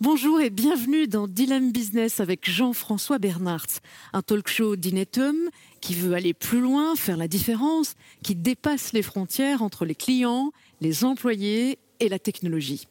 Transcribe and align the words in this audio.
Bonjour 0.00 0.40
et 0.40 0.50
bienvenue 0.50 1.06
dans 1.06 1.28
Dilemme 1.28 1.70
Business 1.70 2.18
avec 2.18 2.50
Jean-François 2.50 3.20
Bernhardt, 3.20 3.78
un 4.12 4.22
talk 4.22 4.48
show 4.48 4.74
d'Inetum 4.74 5.36
qui 5.80 5.94
veut 5.94 6.14
aller 6.14 6.34
plus 6.34 6.60
loin, 6.60 6.96
faire 6.96 7.16
la 7.16 7.28
différence, 7.28 7.94
qui 8.24 8.34
dépasse 8.34 8.92
les 8.92 9.02
frontières 9.02 9.62
entre 9.62 9.84
les 9.84 9.94
clients, 9.94 10.50
les 10.80 11.04
employés 11.04 11.78
et 12.00 12.08
la 12.08 12.18
technologie. 12.18 12.88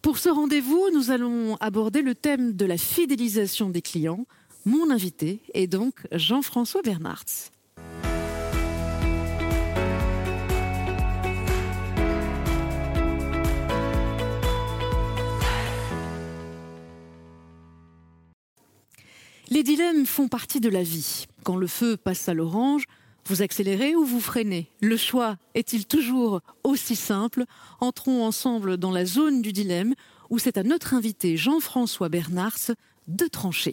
Pour 0.00 0.16
ce 0.16 0.30
rendez-vous, 0.30 0.88
nous 0.94 1.10
allons 1.10 1.56
aborder 1.56 2.00
le 2.00 2.14
thème 2.14 2.56
de 2.56 2.64
la 2.64 2.78
fidélisation 2.78 3.68
des 3.68 3.82
clients. 3.82 4.24
Mon 4.64 4.90
invité 4.90 5.40
est 5.52 5.66
donc 5.66 6.06
Jean-François 6.12 6.80
Bernhardt. 6.80 7.50
Les 19.50 19.62
dilemmes 19.62 20.04
font 20.04 20.28
partie 20.28 20.60
de 20.60 20.68
la 20.68 20.82
vie. 20.82 21.24
Quand 21.42 21.56
le 21.56 21.66
feu 21.66 21.96
passe 21.96 22.28
à 22.28 22.34
l'orange, 22.34 22.84
vous 23.24 23.40
accélérez 23.40 23.96
ou 23.96 24.04
vous 24.04 24.20
freinez? 24.20 24.70
Le 24.82 24.98
choix 24.98 25.38
est-il 25.54 25.86
toujours 25.86 26.42
aussi 26.64 26.96
simple? 26.96 27.44
Entrons 27.80 28.26
ensemble 28.26 28.76
dans 28.76 28.90
la 28.90 29.06
zone 29.06 29.40
du 29.40 29.54
dilemme 29.54 29.94
où 30.28 30.38
c'est 30.38 30.58
à 30.58 30.64
notre 30.64 30.92
invité 30.92 31.38
Jean-François 31.38 32.10
Bernards 32.10 32.72
de 33.06 33.26
trancher. 33.26 33.72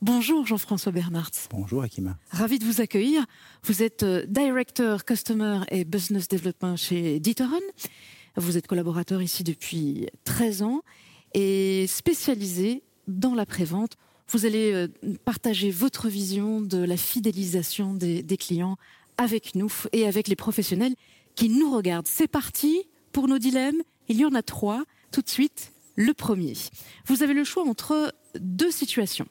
Bonjour 0.00 0.46
Jean-François 0.46 0.92
Bernards. 0.92 1.48
Bonjour 1.50 1.82
Akima. 1.82 2.16
Ravi 2.30 2.58
de 2.58 2.64
vous 2.64 2.80
accueillir. 2.80 3.26
Vous 3.64 3.82
êtes 3.82 4.02
euh, 4.02 4.24
Director 4.26 5.04
Customer 5.04 5.60
et 5.68 5.84
Business 5.84 6.26
Development 6.26 6.76
chez 6.76 7.20
Ditoron. 7.20 7.60
Vous 8.36 8.56
êtes 8.56 8.66
collaborateur 8.66 9.20
ici 9.20 9.44
depuis 9.44 10.06
13 10.24 10.62
ans 10.62 10.80
et 11.34 11.84
spécialisé 11.86 12.82
dans 13.08 13.34
la 13.34 13.44
prévente 13.44 13.98
vous 14.30 14.46
allez 14.46 14.72
euh, 14.72 14.88
partager 15.24 15.70
votre 15.70 16.08
vision 16.08 16.60
de 16.60 16.78
la 16.78 16.96
fidélisation 16.96 17.94
des, 17.94 18.36
clients 18.38 18.76
avec 19.18 19.54
nous 19.54 19.72
et 19.92 20.06
avec 20.06 20.28
les 20.28 20.36
professionnels 20.36 20.94
qui 21.34 21.48
nous 21.48 21.74
regardent. 21.74 22.06
C'est 22.06 22.28
parti 22.28 22.84
pour 23.12 23.28
nos 23.28 23.38
dilemmes. 23.38 23.82
Il 24.08 24.16
y 24.16 24.24
en 24.24 24.34
a 24.34 24.42
trois. 24.42 24.84
Tout 25.10 25.22
de 25.22 25.28
suite, 25.28 25.72
le 25.96 26.14
premier. 26.14 26.54
Vous 27.06 27.22
avez 27.22 27.34
le 27.34 27.44
choix 27.44 27.64
entre 27.66 28.14
deux 28.38 28.70
situations. 28.70 29.26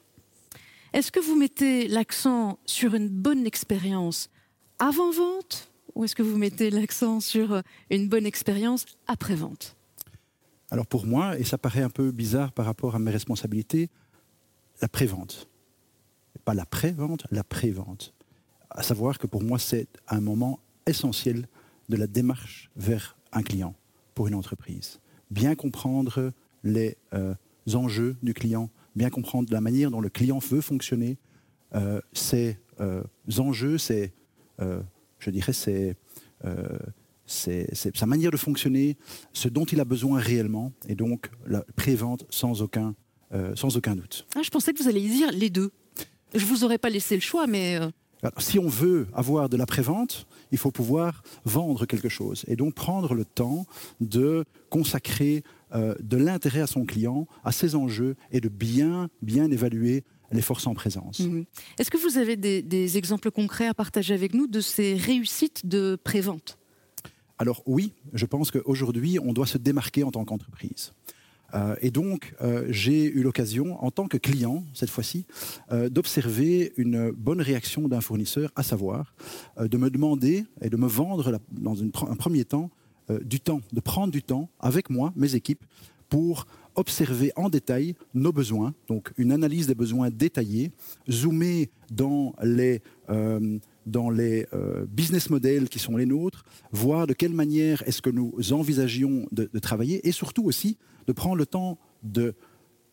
Est-ce 0.91 1.11
que 1.11 1.19
vous 1.19 1.35
mettez 1.35 1.87
l'accent 1.87 2.59
sur 2.65 2.95
une 2.95 3.07
bonne 3.07 3.45
expérience 3.45 4.29
avant-vente 4.79 5.71
ou 5.95 6.03
est-ce 6.03 6.15
que 6.15 6.23
vous 6.23 6.37
mettez 6.37 6.69
l'accent 6.69 7.19
sur 7.19 7.61
une 7.89 8.07
bonne 8.07 8.25
expérience 8.25 8.85
après-vente 9.07 9.75
Alors 10.71 10.85
pour 10.85 11.05
moi, 11.05 11.37
et 11.37 11.43
ça 11.43 11.57
paraît 11.57 11.81
un 11.81 11.89
peu 11.89 12.11
bizarre 12.11 12.51
par 12.51 12.65
rapport 12.65 12.95
à 12.95 12.99
mes 12.99 13.11
responsabilités, 13.11 13.89
la 14.81 14.87
prévente. 14.87 15.47
Pas 16.45 16.53
la 16.53 16.65
pré-vente, 16.65 17.25
la 17.31 17.43
prévente. 17.43 18.13
À 18.69 18.83
savoir 18.83 19.17
que 19.17 19.27
pour 19.27 19.43
moi, 19.43 19.59
c'est 19.59 19.87
un 20.07 20.21
moment 20.21 20.59
essentiel 20.85 21.47
de 21.89 21.97
la 21.97 22.07
démarche 22.07 22.69
vers 22.75 23.17
un 23.31 23.41
client 23.43 23.75
pour 24.15 24.27
une 24.27 24.35
entreprise. 24.35 24.99
Bien 25.31 25.55
comprendre 25.55 26.31
les 26.63 26.97
euh, 27.13 27.33
enjeux 27.73 28.15
du 28.23 28.33
client, 28.33 28.69
bien 28.95 29.09
comprendre 29.09 29.51
la 29.51 29.61
manière 29.61 29.91
dont 29.91 30.01
le 30.01 30.09
client 30.09 30.39
veut 30.39 30.61
fonctionner, 30.61 31.17
euh, 31.75 32.01
ses 32.13 32.57
euh, 32.79 33.03
enjeux, 33.37 33.77
c'est, 33.77 34.13
je 34.59 35.29
dirais, 35.29 35.53
c'est 35.53 35.95
sa 37.25 38.05
manière 38.05 38.31
de 38.31 38.37
fonctionner, 38.37 38.97
ce 39.33 39.49
dont 39.49 39.65
il 39.65 39.79
a 39.79 39.85
besoin 39.85 40.19
réellement, 40.19 40.71
et 40.87 40.95
donc 40.95 41.29
la 41.45 41.61
prévente 41.75 42.25
sans 42.29 42.61
aucun 42.61 42.95
euh, 43.33 43.55
sans 43.55 43.77
aucun 43.77 43.95
doute. 43.95 44.25
Ah, 44.35 44.41
je 44.41 44.49
pensais 44.49 44.73
que 44.73 44.81
vous 44.81 44.89
alliez 44.89 45.07
dire 45.07 45.31
les 45.31 45.49
deux. 45.49 45.71
Je 46.33 46.45
vous 46.45 46.63
aurais 46.63 46.77
pas 46.77 46.89
laissé 46.89 47.15
le 47.15 47.21
choix, 47.21 47.47
mais... 47.47 47.79
Euh, 47.79 47.89
si 48.39 48.59
on 48.59 48.67
veut 48.67 49.07
avoir 49.13 49.49
de 49.49 49.55
la 49.55 49.65
prévente, 49.65 50.27
il 50.51 50.57
faut 50.57 50.71
pouvoir 50.71 51.23
vendre 51.45 51.85
quelque 51.85 52.09
chose 52.09 52.43
et 52.47 52.55
donc 52.55 52.73
prendre 52.73 53.13
le 53.13 53.23
temps 53.23 53.65
de 54.01 54.43
consacrer 54.69 55.43
euh, 55.73 55.95
de 56.01 56.17
l'intérêt 56.17 56.61
à 56.61 56.67
son 56.67 56.85
client, 56.85 57.27
à 57.43 57.51
ses 57.51 57.75
enjeux 57.75 58.15
et 58.31 58.41
de 58.41 58.49
bien, 58.49 59.09
bien 59.21 59.49
évaluer 59.49 60.03
les 60.31 60.41
forces 60.41 60.67
en 60.67 60.73
présence. 60.73 61.19
Mhm. 61.19 61.45
Est-ce 61.77 61.89
que 61.89 61.97
vous 61.97 62.17
avez 62.17 62.35
des, 62.35 62.61
des, 62.61 62.97
exemples 62.97 63.31
concrets 63.31 63.67
à 63.67 63.73
partager 63.73 64.13
avec 64.13 64.33
nous 64.33 64.47
de 64.47 64.59
ces 64.59 64.95
réussites 64.95 65.65
de 65.65 65.97
prévente? 66.03 66.57
Alors 67.37 67.63
oui, 67.65 67.93
je 68.13 68.25
pense 68.25 68.51
qu'aujourd'hui, 68.51 69.17
on 69.19 69.33
doit 69.33 69.47
se 69.47 69.57
démarquer 69.57 70.03
en 70.03 70.11
tant 70.11 70.25
qu'entreprise. 70.25 70.93
Euh, 71.53 71.75
et 71.81 71.91
donc, 71.91 72.33
euh, 72.41 72.65
j'ai 72.69 73.05
eu 73.05 73.21
l'occasion, 73.21 73.83
en 73.83 73.91
tant 73.91 74.07
que 74.07 74.17
client, 74.17 74.63
cette 74.73 74.89
fois-ci, 74.89 75.25
euh, 75.71 75.89
d'observer 75.89 76.73
une 76.77 77.11
bonne 77.11 77.41
réaction 77.41 77.87
d'un 77.87 78.01
fournisseur, 78.01 78.51
à 78.55 78.63
savoir 78.63 79.13
de 79.59 79.77
me 79.77 79.89
demander 79.89 80.45
et 80.61 80.69
de 80.69 80.77
me 80.77 80.87
vendre, 80.87 81.39
dans 81.51 81.83
un 81.83 82.15
premier 82.15 82.45
temps, 82.45 82.69
du 83.23 83.39
temps, 83.39 83.61
de 83.73 83.79
prendre 83.79 84.11
du 84.11 84.21
temps 84.21 84.49
avec 84.59 84.89
moi, 84.89 85.11
mes 85.15 85.33
équipes, 85.35 85.65
pour 86.09 86.45
observer 86.75 87.31
en 87.35 87.49
détail 87.49 87.95
nos 88.13 88.31
besoins, 88.31 88.73
donc 88.87 89.11
une 89.17 89.31
analyse 89.31 89.67
des 89.67 89.75
besoins 89.75 90.09
détaillés, 90.09 90.71
zoomer 91.09 91.69
dans 91.91 92.35
les, 92.43 92.81
dans 93.89 94.09
les 94.09 94.45
business 94.89 95.29
models 95.29 95.69
qui 95.69 95.79
sont 95.79 95.97
les 95.97 96.05
nôtres, 96.05 96.43
voir 96.71 97.07
de 97.07 97.13
quelle 97.13 97.33
manière 97.33 97.83
est-ce 97.87 98.01
que 98.01 98.09
nous 98.09 98.53
envisagions 98.53 99.27
de, 99.31 99.49
de 99.51 99.59
travailler, 99.59 100.07
et 100.07 100.11
surtout 100.11 100.43
aussi 100.43 100.77
de 101.07 101.13
prendre 101.13 101.35
le 101.35 101.45
temps 101.45 101.77
de 102.03 102.35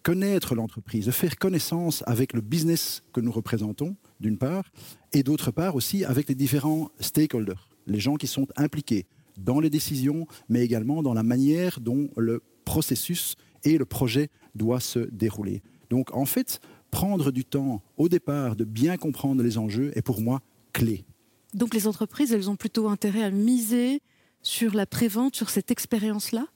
connaître 0.03 0.55
l'entreprise, 0.55 1.07
de 1.07 1.11
faire 1.11 1.37
connaissance 1.37 2.05
avec 2.07 2.33
le 2.33 2.41
business 2.41 3.03
que 3.13 3.21
nous 3.21 3.33
représentons, 3.33 3.97
d'une 4.21 4.39
part, 4.39 4.71
et 5.13 5.23
d'autre 5.23 5.51
part 5.51 5.75
aussi 5.75 6.05
avec 6.05 6.29
les 6.29 6.35
différents 6.35 6.91
stakeholders, 7.01 7.69
les 7.87 7.99
gens 7.99 8.15
qui 8.15 8.29
sont 8.29 8.47
impliqués 8.57 9.07
dans 9.37 9.61
les 9.61 9.69
décisions, 9.69 10.27
mais 10.49 10.65
également 10.65 11.03
dans 11.03 11.13
la 11.13 11.23
manière 11.23 11.81
dont 11.81 12.09
le 12.17 12.43
processus 12.65 13.35
et 13.65 13.79
le 13.79 13.85
projet 13.85 14.29
doivent 14.55 14.81
se 14.81 15.01
dérouler. 15.11 15.61
Donc 15.91 16.15
en 16.15 16.25
fait, 16.25 16.61
prendre 16.91 17.33
du 17.33 17.45
temps 17.45 17.83
au 17.97 18.09
départ 18.09 18.55
de 18.57 18.65
bien 18.65 18.97
comprendre 18.97 19.43
les 19.43 19.59
enjeux 19.59 19.91
est 19.97 20.03
pour 20.03 20.21
moi 20.21 20.41
clé. 20.77 21.07
Donc 21.55 21.73
les 21.73 21.87
entreprises, 21.87 22.33
elles 22.33 22.51
ont 22.51 22.57
plutôt 22.57 22.89
intérêt 22.89 23.23
à 23.23 23.31
miser 23.31 24.03
sur 24.43 24.75
la 24.75 24.85
prévente, 24.85 25.35
sur 25.35 25.49
cette 25.49 25.71
expérience-là? 25.71 26.47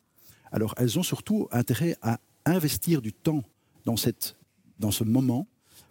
Alors 0.53 0.75
elles 0.77 0.99
ont 0.99 1.03
surtout 1.03 1.49
intérêt 1.53 1.97
à 2.03 2.21
investir 2.45 3.01
du 3.01 3.15
temps 3.15 3.43
dans, 3.87 3.97
cette, 3.97 4.37
dans 4.79 4.91
ce 4.91 5.05
moment 5.05 5.47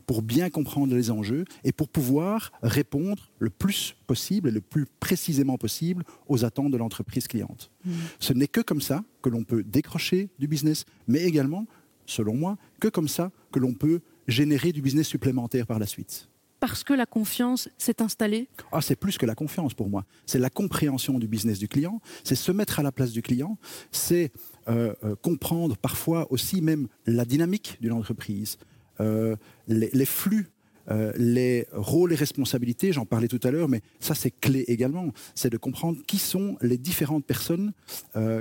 pour 0.06 0.22
bien 0.22 0.52
comprendre 0.52 0.96
les 0.96 1.10
enjeux 1.10 1.46
et 1.64 1.72
pour 1.72 1.90
pouvoir 1.90 2.52
répondre 2.62 3.32
le 3.40 3.50
plus 3.50 3.96
possible 4.06 4.50
et 4.50 4.52
le 4.52 4.62
plus 4.62 4.86
précisément 5.00 5.58
possible 5.58 6.04
aux 6.28 6.46
attentes 6.46 6.72
de 6.72 6.78
l'entreprise 6.78 7.28
cliente. 7.28 7.72
Mmh. 7.86 7.92
Ce 8.20 8.34
n'est 8.34 8.48
que 8.48 8.62
comme 8.62 8.82
ça 8.82 9.04
que 9.24 9.30
l'on 9.30 9.44
peut 9.44 9.64
décrocher 9.64 10.30
du 10.38 10.48
business, 10.48 10.86
mais 11.08 11.24
également, 11.24 11.66
selon 12.06 12.36
moi, 12.36 12.58
que 12.80 12.90
comme 12.90 13.08
ça 13.08 13.32
que 13.52 13.60
l'on 13.60 13.74
peut 13.74 14.02
générer 14.28 14.72
du 14.72 14.82
business 14.84 15.08
supplémentaire 15.08 15.66
par 15.66 15.80
la 15.80 15.88
suite 15.88 16.30
parce 16.60 16.84
que 16.84 16.94
la 16.94 17.06
confiance 17.06 17.70
s'est 17.78 18.02
installée 18.02 18.48
ah, 18.72 18.82
C'est 18.82 18.96
plus 18.96 19.18
que 19.18 19.26
la 19.26 19.36
confiance 19.36 19.74
pour 19.74 19.90
moi. 19.90 20.06
C'est 20.26 20.40
la 20.40 20.50
compréhension 20.50 21.20
du 21.20 21.28
business 21.28 21.60
du 21.60 21.68
client, 21.68 22.02
c'est 22.24 22.36
se 22.36 22.52
mettre 22.52 22.80
à 22.80 22.84
la 22.84 22.92
place 22.92 23.12
du 23.12 23.22
client, 23.22 23.58
c'est 23.92 24.32
euh, 24.68 24.94
euh, 25.04 25.16
comprendre 25.16 25.78
parfois 25.78 26.32
aussi 26.32 26.62
même 26.62 26.88
la 27.06 27.26
dynamique 27.26 27.78
d'une 27.82 27.94
entreprise, 27.94 28.58
euh, 29.00 29.36
les, 29.68 30.06
flux. 30.06 30.48
les 31.18 31.68
rôles 31.72 32.14
et 32.14 32.16
responsabilités, 32.16 32.92
j'en 32.92 33.06
parlais 33.06 33.28
tout 33.28 33.40
à 33.44 33.52
l'heure, 33.52 33.70
mais 33.70 33.82
ça 34.00 34.16
c'est 34.16 34.32
clé 34.32 34.66
également, 34.68 35.12
c'est 35.36 35.52
de 35.52 35.58
comprendre 35.58 36.00
qui 36.08 36.18
sont 36.18 36.58
les 36.62 36.78
différentes 36.78 37.26
personnes 37.26 37.74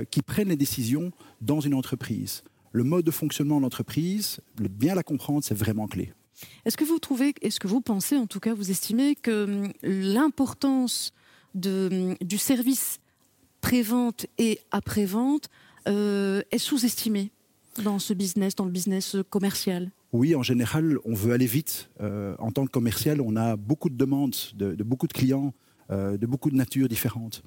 qui 0.09 0.21
prennent 0.23 0.49
les 0.49 0.57
décisions 0.57 1.11
dans 1.41 1.59
une 1.59 1.75
entreprise. 1.75 2.43
Le 2.71 2.83
mode 2.83 3.05
de 3.05 3.11
fonctionnement 3.11 3.57
de 3.57 3.61
l'entreprise, 3.61 4.39
bien 4.57 4.95
la 4.95 5.03
comprendre, 5.03 5.43
c'est 5.43 5.57
vraiment 5.57 5.87
clé. 5.87 6.11
Est-ce 6.65 6.77
que 6.77 6.83
vous 6.83 6.99
trouvez, 6.99 7.33
est-ce 7.41 7.59
que 7.59 7.67
vous 7.67 7.81
pensez, 7.81 8.17
en 8.17 8.27
tout 8.27 8.39
cas, 8.39 8.53
vous 8.53 8.71
estimez 8.71 9.15
que 9.15 9.43
hum, 9.43 9.73
l'importance 9.83 11.13
hum, 11.55 12.15
du 12.21 12.37
service 12.37 12.99
pré-vente 13.61 14.25
et 14.37 14.59
après-vente 14.71 15.49
euh, 15.87 16.41
est 16.51 16.57
sous-estimée 16.57 17.31
dans 17.83 17.99
ce 17.99 18.13
business, 18.13 18.55
dans 18.55 18.65
le 18.65 18.71
business 18.71 19.17
commercial? 19.29 19.91
Oui, 20.11 20.35
en 20.35 20.43
général, 20.43 20.97
on 21.05 21.13
veut 21.13 21.33
aller 21.33 21.45
vite. 21.45 21.89
Euh, 22.01 22.35
en 22.39 22.51
tant 22.51 22.65
que 22.65 22.71
commercial, 22.71 23.21
on 23.21 23.35
a 23.35 23.55
beaucoup 23.55 23.89
de 23.89 23.95
demandes 23.95 24.35
de, 24.55 24.83
beaucoup 24.83 25.07
de 25.07 25.13
clients, 25.13 25.53
euh, 25.91 26.17
de 26.17 26.25
beaucoup 26.25 26.49
de 26.49 26.55
natures 26.55 26.87
différentes. 26.87 27.43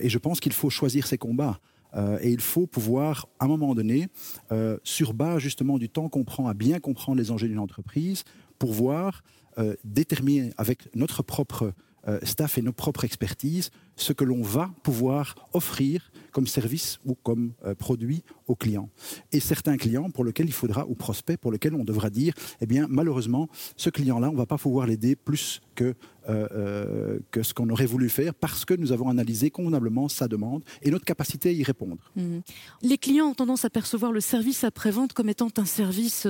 et 0.00 0.08
je 0.08 0.18
pense 0.18 0.40
qu'il 0.40 0.52
faut 0.52 0.70
choisir 0.70 1.06
ses 1.06 1.18
combats. 1.18 1.60
Euh, 1.94 2.18
et 2.20 2.30
il 2.30 2.40
faut 2.40 2.66
pouvoir, 2.66 3.28
à 3.38 3.46
un 3.46 3.48
moment 3.48 3.74
donné, 3.74 4.08
euh, 4.52 4.78
sur 4.84 5.14
base 5.14 5.40
justement 5.40 5.78
du 5.78 5.88
temps 5.88 6.08
qu'on 6.08 6.24
prend 6.24 6.46
à 6.48 6.54
bien 6.54 6.80
comprendre 6.80 7.18
les 7.18 7.30
enjeux 7.30 7.48
d'une 7.48 7.58
entreprise, 7.58 8.24
pouvoir 8.58 9.22
euh, 9.58 9.74
déterminer 9.84 10.52
avec 10.56 10.94
notre 10.94 11.22
propre 11.22 11.72
staff 12.22 12.58
et 12.58 12.62
nos 12.62 12.72
propres 12.72 13.04
expertises 13.04 13.70
ce 13.96 14.12
que 14.12 14.24
l'on 14.24 14.42
va 14.42 14.70
pouvoir 14.82 15.34
offrir 15.52 16.10
comme 16.30 16.46
service 16.46 17.00
ou 17.04 17.14
comme 17.14 17.52
produit 17.78 18.22
aux 18.46 18.54
clients. 18.54 18.88
Et 19.32 19.40
certains 19.40 19.76
clients 19.76 20.10
pour 20.10 20.24
lesquels 20.24 20.46
il 20.46 20.52
faudra, 20.52 20.86
ou 20.86 20.94
prospects 20.94 21.36
pour 21.36 21.50
lesquels 21.50 21.74
on 21.74 21.84
devra 21.84 22.08
dire, 22.08 22.32
eh 22.60 22.66
bien 22.66 22.86
malheureusement, 22.88 23.48
ce 23.76 23.90
client-là, 23.90 24.28
on 24.28 24.32
ne 24.32 24.36
va 24.36 24.46
pas 24.46 24.58
pouvoir 24.58 24.86
l'aider 24.86 25.16
plus 25.16 25.60
que, 25.74 25.94
que 26.26 27.42
ce 27.42 27.54
qu'on 27.54 27.68
aurait 27.70 27.86
voulu 27.86 28.08
faire 28.08 28.34
parce 28.34 28.64
que 28.64 28.74
nous 28.74 28.92
avons 28.92 29.08
analysé 29.08 29.50
convenablement 29.50 30.08
sa 30.08 30.28
demande 30.28 30.62
et 30.82 30.90
notre 30.90 31.04
capacité 31.04 31.48
à 31.48 31.52
y 31.52 31.62
répondre. 31.64 32.12
Mmh. 32.14 32.38
Les 32.82 32.98
clients 32.98 33.26
ont 33.26 33.34
tendance 33.34 33.64
à 33.64 33.70
percevoir 33.70 34.12
le 34.12 34.20
service 34.20 34.64
après-vente 34.64 35.12
comme 35.12 35.28
étant 35.28 35.50
un 35.56 35.64
service 35.66 36.26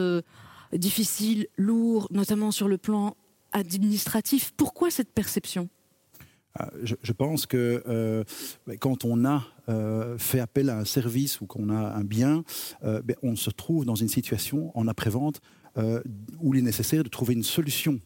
difficile, 0.73 1.49
lourd, 1.57 2.09
notamment 2.11 2.51
sur 2.51 2.69
le 2.69 2.79
plan 2.79 3.17
administratif. 3.53 4.53
Pourquoi 4.57 4.91
cette 4.91 5.13
perception? 5.13 5.69
Ah, 6.55 6.71
je, 6.83 7.13
pense 7.13 7.47
que 7.47 7.85
euh, 7.87 8.25
quand 8.81 9.05
on 9.05 9.25
a 9.25 9.45
euh, 9.69 10.19
fait 10.19 10.41
appel 10.41 10.71
à 10.71 10.79
un 10.79 10.85
service 10.85 11.41
ou 11.41 11.47
qu'on 11.47 11.69
a 11.69 11.95
un 11.95 12.03
bien, 12.03 12.43
euh, 12.83 13.01
ben, 13.03 13.17
on 13.23 13.37
se 13.37 13.51
trouve 13.51 13.85
dans 13.85 13.95
une 13.95 14.09
situation 14.09 14.77
en 14.77 14.89
après-vente 14.89 15.41
où 16.41 16.55
il 16.55 16.59
est 16.59 16.63
nécessaire 16.63 17.05
de 17.05 17.09
trouver 17.09 17.35
une 17.35 17.45
solution 17.45 18.01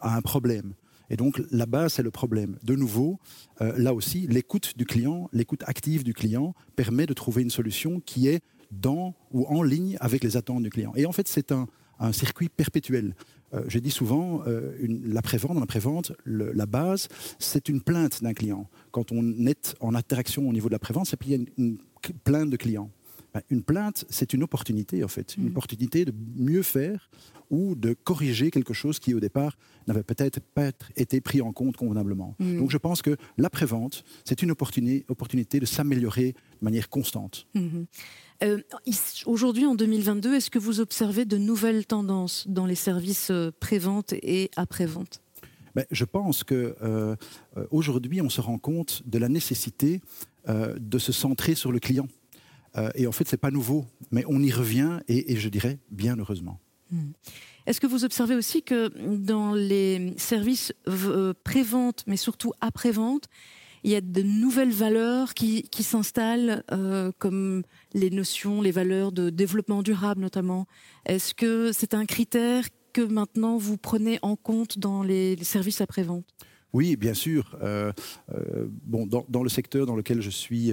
à 0.00 0.16
un 0.16 0.22
problème. 0.22 0.72
Et 1.10 1.16
donc 1.16 1.42
la 1.50 1.66
base, 1.66 1.92
c'est 1.92 2.02
le 2.02 2.10
problème. 2.10 2.56
De 2.62 2.74
nouveau, 2.74 3.18
là 3.60 3.92
aussi, 3.92 4.26
l'écoute 4.28 4.78
du 4.78 4.86
client, 4.86 5.28
l'écoute 5.34 5.62
active 5.66 6.04
du 6.04 6.14
client 6.14 6.54
permet 6.74 7.04
de 7.04 7.12
trouver 7.12 7.42
une 7.42 7.50
solution 7.50 8.00
qui 8.00 8.28
est 8.28 8.40
dans 8.70 9.14
ou 9.30 9.44
en 9.44 9.62
ligne 9.62 9.98
avec 10.00 10.24
les 10.24 10.38
attentes 10.38 10.62
du 10.62 10.70
client. 10.70 10.94
Et 10.96 11.04
en 11.04 11.12
fait, 11.12 11.28
c'est 11.28 11.52
un 11.52 12.12
circuit 12.12 12.48
perpétuel. 12.48 13.14
Euh, 13.54 13.62
je 13.68 13.78
dis 13.78 13.90
souvent, 13.90 14.42
euh, 14.46 14.72
l'après-vente, 15.04 15.58
l'après-vente, 15.58 16.12
la 16.26 16.66
base, 16.66 17.08
c'est 17.38 17.68
une 17.68 17.80
plainte 17.80 18.22
d'un 18.22 18.34
client. 18.34 18.68
Quand 18.90 19.12
on 19.12 19.46
est 19.46 19.74
en 19.80 19.94
interaction 19.94 20.48
au 20.48 20.52
niveau 20.52 20.68
de 20.68 20.74
l'après-vente, 20.74 21.06
c'est 21.06 21.18
qu'il 21.18 21.32
y 21.32 21.34
a 21.34 21.44
une, 21.56 21.78
plainte 22.24 22.50
de 22.50 22.56
clients. 22.56 22.90
Ben, 23.34 23.42
une 23.50 23.62
plainte, 23.62 24.04
c'est 24.08 24.32
une 24.32 24.42
opportunité, 24.42 25.04
en 25.04 25.08
fait. 25.08 25.36
Une 25.36 25.44
mmh. 25.44 25.48
opportunité 25.48 26.04
de 26.04 26.14
mieux 26.36 26.62
faire 26.62 27.10
ou 27.50 27.74
de 27.74 27.94
corriger 27.94 28.50
quelque 28.50 28.74
chose 28.74 28.98
qui, 28.98 29.14
au 29.14 29.20
départ, 29.20 29.56
n'avait 29.86 30.02
peut-être 30.02 30.40
pas 30.40 30.70
été 30.96 31.20
pris 31.20 31.40
en 31.40 31.52
compte 31.52 31.76
convenablement. 31.76 32.36
Mmh. 32.38 32.58
Donc, 32.58 32.70
je 32.70 32.78
pense 32.78 33.02
que 33.02 33.16
l'après-vente, 33.36 34.04
c'est 34.24 34.42
une 34.42 34.50
opportunité, 34.50 35.04
opportunité 35.08 35.60
de 35.60 35.66
s'améliorer 35.66 36.32
de 36.32 36.64
manière 36.64 36.88
constante. 36.88 37.46
Mmh. 37.54 37.84
Euh, 38.42 38.60
aujourd'hui, 39.26 39.66
en 39.66 39.74
2022, 39.74 40.34
est-ce 40.34 40.50
que 40.50 40.58
vous 40.58 40.80
observez 40.80 41.24
de 41.24 41.36
nouvelles 41.36 41.86
tendances 41.86 42.46
dans 42.48 42.66
les 42.66 42.76
services 42.76 43.30
euh, 43.30 43.50
pré-vente 43.58 44.12
et 44.12 44.50
après-vente? 44.56 45.20
Ben, 45.74 45.84
je 45.90 46.04
pense 46.04 46.44
que 46.44 46.76
euh, 46.82 47.16
aujourd'hui, 47.70 48.20
on 48.22 48.28
se 48.28 48.40
rend 48.40 48.58
compte 48.58 49.02
de 49.06 49.18
la 49.18 49.28
nécessité 49.28 50.00
de 50.48 50.98
se 50.98 51.12
centrer 51.12 51.54
sur 51.54 51.72
le 51.72 51.78
client. 51.78 52.08
et 52.94 53.06
en 53.06 53.12
fait, 53.12 53.28
c'est 53.28 53.36
pas 53.36 53.50
nouveau, 53.50 53.84
mais 54.10 54.24
on 54.26 54.42
y 54.42 54.50
revient 54.50 55.00
et, 55.06 55.36
je 55.36 55.50
dirais 55.50 55.78
bien 55.90 56.16
heureusement. 56.16 56.58
Hmm. 56.90 57.10
Est-ce 57.66 57.82
que 57.82 57.86
vous 57.86 58.06
observez 58.06 58.34
aussi 58.34 58.62
que 58.62 58.88
dans 59.14 59.52
les 59.52 60.14
services 60.16 60.72
pré-vente, 61.44 62.04
mais 62.06 62.16
surtout 62.16 62.54
après-vente, 62.62 63.26
il 63.84 63.90
y 63.90 63.94
a 63.94 64.00
de 64.00 64.22
nouvelles 64.22 64.72
valeurs 64.72 65.34
qui, 65.34 65.64
s'installent, 65.80 66.64
euh, 66.72 67.12
comme 67.18 67.62
les 67.94 68.10
notions, 68.10 68.62
les 68.62 68.70
valeurs 68.70 69.12
de 69.12 69.30
développement 69.30 69.82
durable 69.82 70.20
notamment. 70.20 70.66
Est-ce 71.06 71.34
que 71.34 71.72
c'est 71.72 71.94
un 71.94 72.06
critère 72.06 72.64
que 72.92 73.02
maintenant 73.02 73.56
vous 73.56 73.76
prenez 73.76 74.18
en 74.22 74.36
compte 74.36 74.78
dans 74.78 75.02
les, 75.02 75.36
services 75.42 75.80
après-vente? 75.80 76.24
Oui, 76.72 76.96
bien 76.96 77.14
sûr. 77.14 77.56
Euh, 77.62 77.92
euh, 78.34 78.66
bon, 78.84 79.06
dans, 79.06 79.42
le 79.42 79.48
secteur 79.48 79.86
dans 79.86 79.96
lequel 79.96 80.20
je 80.20 80.30
suis 80.30 80.72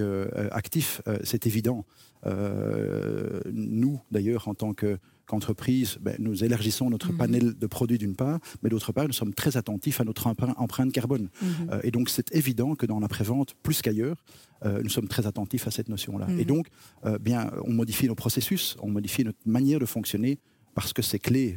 actif, 0.50 1.00
c'est 1.24 1.46
évident. 1.46 1.84
nous, 2.24 4.00
d'ailleurs, 4.10 4.48
en 4.48 4.54
tant 4.54 4.74
que 4.74 4.98
qu'entreprise, 5.26 5.98
ben, 6.00 6.16
nous 6.18 6.44
élargissons 6.44 6.90
notre 6.90 7.12
mhm. 7.12 7.18
panel 7.18 7.58
de 7.58 7.66
produits 7.66 7.98
d'une 7.98 8.16
part, 8.16 8.38
mais 8.62 8.70
d'autre 8.70 8.92
part, 8.92 9.06
nous 9.06 9.12
sommes 9.12 9.34
très 9.34 9.56
attentifs 9.56 10.00
à 10.00 10.04
notre 10.04 10.26
empreinte 10.26 10.92
carbone. 10.92 11.28
Mhm. 11.42 11.48
Euh, 11.70 11.80
et 11.82 11.90
donc, 11.90 12.08
c'est 12.08 12.34
évident 12.34 12.74
que 12.74 12.86
dans 12.86 13.00
l'après-vente, 13.00 13.54
plus 13.62 13.82
qu'ailleurs, 13.82 14.16
euh, 14.64 14.80
nous 14.82 14.88
sommes 14.88 15.08
très 15.08 15.26
attentifs 15.26 15.66
à 15.66 15.70
cette 15.70 15.88
notion-là. 15.88 16.26
Et 16.30 16.42
mhm. 16.42 16.44
donc, 16.44 16.66
euh, 17.04 17.18
bien, 17.18 17.50
on 17.64 17.72
modifie 17.72 18.06
nos 18.06 18.14
processus, 18.14 18.76
on 18.80 18.90
modifie 18.90 19.24
notre 19.24 19.38
manière 19.46 19.80
de 19.80 19.86
fonctionner 19.86 20.38
parce 20.74 20.92
que 20.92 21.00
c'est 21.00 21.18
clé 21.18 21.56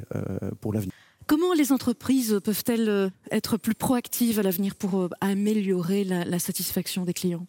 pour 0.62 0.72
l'avenir. 0.72 0.94
Comment 1.27 1.54
les 1.54 1.74
entreprises 1.74 2.39
peuvent-elles 2.42 3.12
être 3.31 3.57
plus 3.57 3.75
proactives 3.75 4.39
à 4.39 4.44
l'avenir 4.44 4.75
pour 4.75 5.10
améliorer 5.19 6.06
la 6.06 6.39
satisfaction 6.39 7.04
des 7.04 7.13
clients? 7.13 7.45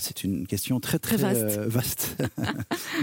C'est 0.00 0.24
une 0.24 0.46
question 0.46 0.80
très 0.80 0.98
très, 0.98 1.16
vaste. 1.16 2.16
Euh, 2.20 2.42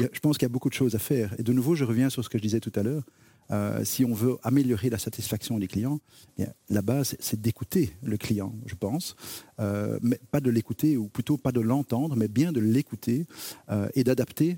je 0.11 0.19
pense 0.19 0.38
qu'il 0.38 0.45
y 0.45 0.51
a 0.51 0.53
beaucoup 0.53 0.69
de 0.69 0.73
choses 0.73 0.95
à 0.95 0.99
faire. 0.99 1.33
Et 1.39 1.44
de 1.44 1.53
nouveau, 1.53 1.75
je 1.75 1.83
reviens 1.83 2.09
sur 2.09 2.23
ce 2.23 2.29
que 2.29 2.38
je 2.38 2.44
disais 2.44 2.59
tout 2.59 2.71
à 2.75 2.83
l'heure. 2.83 3.03
Euh, 3.49 3.85
si 3.85 4.03
on 4.03 4.13
veut 4.13 4.38
améliorer 4.44 4.89
la 4.89 4.97
satisfaction 4.97 5.57
des 5.57 5.67
clients, 5.67 5.99
la 6.69 6.81
base, 6.81 7.15
c'est 7.19 7.39
d'écouter 7.39 7.94
le 8.03 8.17
client, 8.17 8.53
je 8.65 8.75
pense. 8.75 9.15
Euh, 9.59 9.99
mais 10.01 10.19
pas 10.31 10.41
de 10.41 10.49
l'écouter, 10.49 10.97
ou 10.97 11.07
plutôt 11.07 11.38
pas 11.38 11.53
de 11.53 11.61
l'entendre, 11.61 12.17
mais 12.17 12.27
bien 12.27 12.51
de 12.51 12.59
l'écouter 12.59 13.25
et 13.94 14.03
d'adapter 14.03 14.57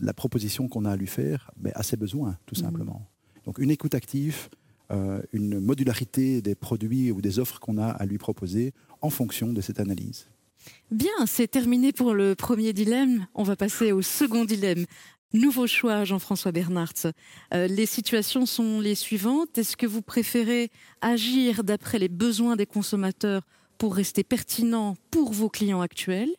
la 0.00 0.14
proposition 0.14 0.68
qu'on 0.68 0.84
a 0.84 0.92
à 0.92 0.96
lui 0.96 1.06
faire 1.06 1.52
mais 1.60 1.72
à 1.74 1.82
ses 1.82 1.96
besoins, 1.96 2.38
tout 2.46 2.58
mmh. 2.58 2.64
simplement. 2.64 3.06
Donc 3.44 3.58
une 3.58 3.70
écoute 3.70 3.94
active, 3.94 4.48
une 5.32 5.60
modularité 5.60 6.40
des 6.40 6.54
produits 6.54 7.12
ou 7.12 7.20
des 7.20 7.38
offres 7.38 7.60
qu'on 7.60 7.76
a 7.76 7.88
à 7.88 8.06
lui 8.06 8.18
proposer 8.18 8.72
en 9.02 9.10
fonction 9.10 9.52
de 9.52 9.60
cette 9.60 9.80
analyse. 9.80 10.28
Bien, 10.90 11.26
c'est 11.26 11.48
terminé 11.48 11.92
pour 11.92 12.14
le 12.14 12.34
premier 12.34 12.72
dilemme. 12.72 13.26
On 13.34 13.42
va 13.42 13.56
passer 13.56 13.92
au 13.92 14.02
second 14.02 14.44
dilemme. 14.44 14.86
Nouveau 15.34 15.66
choix, 15.66 16.04
Jean-François 16.04 16.52
Bernhardt. 16.52 17.12
Euh, 17.52 17.66
les 17.66 17.84
situations 17.84 18.46
sont 18.46 18.80
les 18.80 18.94
suivantes. 18.94 19.58
Est-ce 19.58 19.76
que 19.76 19.86
vous 19.86 20.00
préférez 20.00 20.70
agir 21.02 21.64
d'après 21.64 21.98
les 21.98 22.08
besoins 22.08 22.56
des 22.56 22.64
consommateurs 22.64 23.42
pour 23.76 23.94
rester 23.94 24.24
pertinent 24.24 24.96
pour 25.10 25.32
vos 25.32 25.50
clients 25.50 25.82
actuels? 25.82 26.30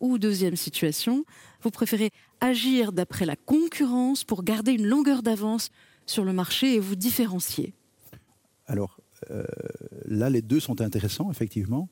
Ou 0.00 0.18
deuxième 0.18 0.54
situation, 0.54 1.24
vous 1.62 1.70
préférez 1.70 2.12
agir 2.40 2.92
d'après 2.92 3.26
la 3.26 3.34
concurrence 3.34 4.22
pour 4.22 4.44
garder 4.44 4.72
une 4.72 4.86
longueur 4.86 5.22
d'avance 5.22 5.70
sur 6.06 6.24
le 6.24 6.32
marché 6.32 6.74
et 6.74 6.78
vous 6.78 6.94
différencier? 6.94 7.74
Alors 8.66 9.00
euh, 9.32 9.42
là, 10.04 10.30
les 10.30 10.42
deux 10.42 10.60
sont 10.60 10.80
intéressants, 10.80 11.32
effectivement. 11.32 11.88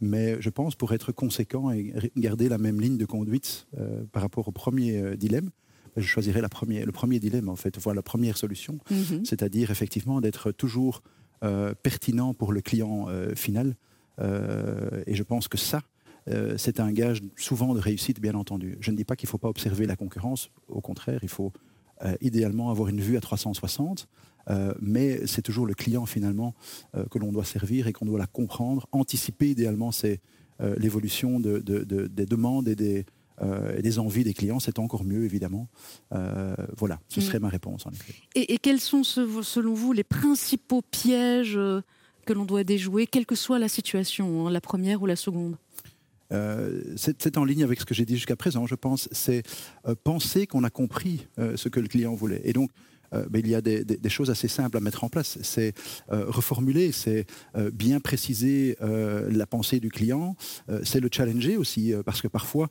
Mais 0.00 0.40
je 0.40 0.50
pense 0.50 0.76
pour 0.76 0.92
être 0.92 1.12
conséquent 1.12 1.70
et 1.70 1.92
garder 2.16 2.48
la 2.48 2.58
même 2.58 2.80
ligne 2.80 2.96
de 2.96 3.04
conduite 3.04 3.66
euh, 3.78 4.04
par 4.12 4.22
rapport 4.22 4.46
au 4.46 4.52
premier 4.52 4.98
euh, 4.98 5.16
dilemme, 5.16 5.50
je 5.96 6.06
choisirais 6.06 6.40
la 6.40 6.48
première, 6.48 6.86
le 6.86 6.92
premier 6.92 7.18
dilemme, 7.18 7.48
en 7.48 7.56
fait, 7.56 7.76
voilà 7.78 7.98
la 7.98 8.02
première 8.02 8.36
solution, 8.36 8.78
mhm. 8.90 9.24
c'est-à-dire 9.24 9.72
effectivement 9.72 10.20
d'être 10.20 10.52
toujours 10.52 11.02
euh, 11.42 11.74
pertinent 11.82 12.34
pour 12.34 12.52
le 12.52 12.60
client 12.60 13.08
final. 13.34 13.74
et 14.20 15.14
je 15.14 15.22
pense 15.22 15.48
que 15.48 15.58
ça, 15.58 15.82
c'est 16.56 16.78
un 16.78 16.92
gage 16.92 17.22
souvent 17.36 17.74
de 17.74 17.80
réussite, 17.80 18.20
bien 18.20 18.34
entendu. 18.34 18.76
Je 18.80 18.90
ne 18.90 18.96
dis 18.96 19.04
pas 19.04 19.16
qu'il 19.16 19.26
ne 19.26 19.30
faut 19.30 19.38
pas 19.38 19.48
observer 19.48 19.86
la 19.86 19.96
concurrence, 19.96 20.50
au 20.68 20.80
contraire, 20.80 21.20
il 21.22 21.28
faut 21.28 21.52
idéalement 22.20 22.70
avoir 22.70 22.88
une 22.88 23.00
vue 23.00 23.16
à 23.16 23.20
360. 23.20 24.08
Euh, 24.50 24.72
mais 24.80 25.26
c'est 25.26 25.42
toujours 25.42 25.66
le 25.66 25.74
client 25.74 26.06
finalement 26.06 26.54
euh, 26.94 27.04
que 27.10 27.18
l'on 27.18 27.32
doit 27.32 27.44
servir 27.44 27.86
et 27.86 27.92
qu'on 27.92 28.06
doit 28.06 28.18
la 28.18 28.26
comprendre, 28.26 28.86
anticiper 28.92 29.50
idéalement 29.50 29.90
euh, 30.04 30.74
l'évolution 30.78 31.40
des 31.40 32.26
demandes 32.26 32.68
et 32.68 32.76
des, 32.76 33.04
des 33.80 33.98
envies 33.98 34.24
des 34.24 34.34
clients, 34.34 34.58
c'est 34.58 34.78
encore 34.78 35.04
mieux 35.04 35.24
évidemment. 35.24 35.68
voilà, 36.76 36.98
ce 37.08 37.20
serait 37.20 37.38
mm. 37.38 37.42
ma 37.42 37.48
réponse 37.48 37.86
en 37.86 37.90
effet. 37.90 38.14
Et, 38.34 38.58
quels 38.58 38.80
sont 38.80 39.04
selon 39.04 39.74
vous 39.74 39.92
les 39.92 40.04
principaux 40.04 40.82
pièges 40.82 41.58
que 42.26 42.32
l'on 42.32 42.44
doit 42.44 42.64
déjouer, 42.64 43.06
quelle 43.06 43.26
que 43.26 43.36
soit 43.36 43.58
la 43.58 43.68
situation, 43.68 44.46
hein, 44.46 44.50
la 44.50 44.60
première 44.60 45.02
ou 45.02 45.06
la 45.06 45.16
seconde? 45.16 45.56
C'est 46.96 47.38
en 47.38 47.44
ligne 47.44 47.64
avec 47.64 47.80
ce 47.80 47.86
que 47.86 47.94
j'ai 47.94 48.04
dit 48.04 48.16
jusqu'à 48.16 48.36
présent, 48.36 48.66
je 48.66 48.74
pense. 48.74 49.08
C'est 49.12 49.44
penser 50.02 50.46
qu'on 50.46 50.64
a 50.64 50.70
compris 50.70 51.26
ce 51.38 51.68
que 51.68 51.80
le 51.80 51.88
client 51.88 52.14
voulait. 52.14 52.42
Et 52.44 52.52
donc, 52.52 52.70
euh, 53.14 53.24
il 53.34 53.48
y 53.48 53.54
a 53.54 53.60
des, 53.60 54.08
choses 54.08 54.30
assez 54.30 54.48
simples 54.48 54.76
à 54.76 54.80
mettre 54.80 55.04
en 55.04 55.08
place. 55.08 55.38
C'est 55.42 55.74
euh, 56.10 56.24
reformuler, 56.28 56.92
c'est 56.92 57.26
euh, 57.56 57.70
bien 57.70 58.00
préciser 58.00 58.76
la 58.80 59.46
pensée 59.46 59.80
du 59.80 59.90
client, 59.90 60.36
c'est 60.82 61.00
le 61.00 61.08
challenger 61.10 61.56
aussi, 61.56 61.92
parce 62.04 62.20
que 62.22 62.28
parfois, 62.28 62.68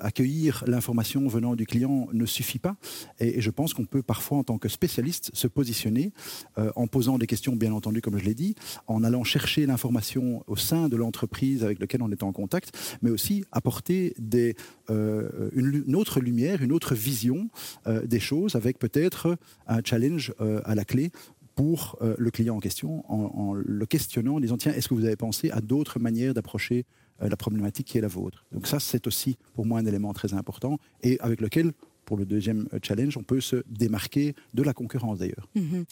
accueillir 0.00 0.64
l'information 0.66 1.26
venant 1.28 1.54
du 1.54 1.66
client 1.66 2.08
ne 2.12 2.26
suffit 2.26 2.58
pas. 2.58 2.76
Et, 3.20 3.40
je 3.40 3.50
pense 3.50 3.74
qu'on 3.74 3.84
peut 3.84 4.02
parfois, 4.02 4.38
en 4.38 4.44
tant 4.44 4.58
que 4.58 4.68
spécialiste, 4.68 5.30
se 5.32 5.46
positionner 5.46 6.12
en 6.56 6.86
posant 6.86 7.18
des 7.18 7.26
questions, 7.26 7.56
bien 7.56 7.72
entendu, 7.72 8.00
comme 8.00 8.18
je 8.18 8.24
l'ai 8.24 8.34
dit, 8.34 8.54
en 8.86 9.04
allant 9.04 9.24
chercher 9.24 9.66
l'information 9.66 10.44
au 10.46 10.56
sein 10.56 10.88
de 10.88 10.96
l'entreprise 10.96 11.64
avec 11.64 11.80
laquelle 11.80 12.02
on 12.02 12.10
est 12.10 12.22
en 12.22 12.32
contact, 12.32 12.72
mais 13.02 13.10
aussi 13.10 13.44
apporter 13.52 14.14
des, 14.18 14.56
une, 14.88 15.96
autre 15.96 16.20
lumière, 16.20 16.62
une 16.62 16.72
autre 16.72 16.94
vision 16.94 17.48
des 17.86 18.20
choses 18.20 18.56
avec 18.56 18.78
peut-être 18.78 19.36
un 19.66 19.80
challenge 19.84 20.32
euh, 20.40 20.60
à 20.64 20.74
la 20.74 20.84
clé 20.84 21.10
pour 21.54 21.96
le 22.18 22.30
client 22.30 22.56
en 22.56 22.60
question, 22.60 23.02
en, 23.10 23.54
le 23.54 23.86
questionnant, 23.86 24.34
en 24.34 24.40
disant 24.40 24.58
tiens, 24.58 24.74
est-ce 24.74 24.88
que 24.90 24.94
vous 24.94 25.06
avez 25.06 25.16
pensé 25.16 25.50
à 25.50 25.62
d'autres 25.62 25.98
manières 25.98 26.34
d'approcher 26.34 26.84
la 27.18 27.34
problématique 27.34 27.86
qui 27.86 27.96
est 27.96 28.02
la 28.02 28.08
vôtre? 28.08 28.44
Donc 28.52 28.66
ça, 28.66 28.78
c'est 28.78 29.06
aussi 29.06 29.38
pour 29.54 29.64
moi 29.64 29.78
un 29.78 29.86
élément 29.86 30.12
très 30.12 30.34
important 30.34 30.78
et 31.02 31.18
avec 31.20 31.40
lequel, 31.40 31.72
pour 32.04 32.18
le 32.18 32.26
deuxième 32.26 32.68
challenge, 32.82 33.16
on 33.16 33.22
peut 33.22 33.40
se 33.40 33.62
démarquer 33.70 34.34
de 34.52 34.62
la 34.62 34.74
concurrence 34.74 35.20
d'ailleurs. 35.20 35.48
Mhm. 35.54 35.86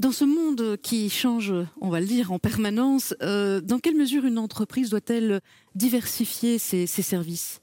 Dans 0.00 0.12
ce 0.12 0.24
monde 0.24 0.76
qui 0.80 1.10
change, 1.10 1.52
on 1.80 1.88
va 1.88 1.98
le 1.98 2.06
dire, 2.06 2.30
en 2.30 2.38
permanence, 2.38 3.14
euh, 3.20 3.60
dans 3.60 3.80
quelle 3.80 3.96
mesure 3.96 4.24
une 4.24 4.38
entreprise 4.38 4.90
doit-elle 4.90 5.40
diversifier 5.74 6.58
ses, 6.58 6.86
services? 6.86 7.60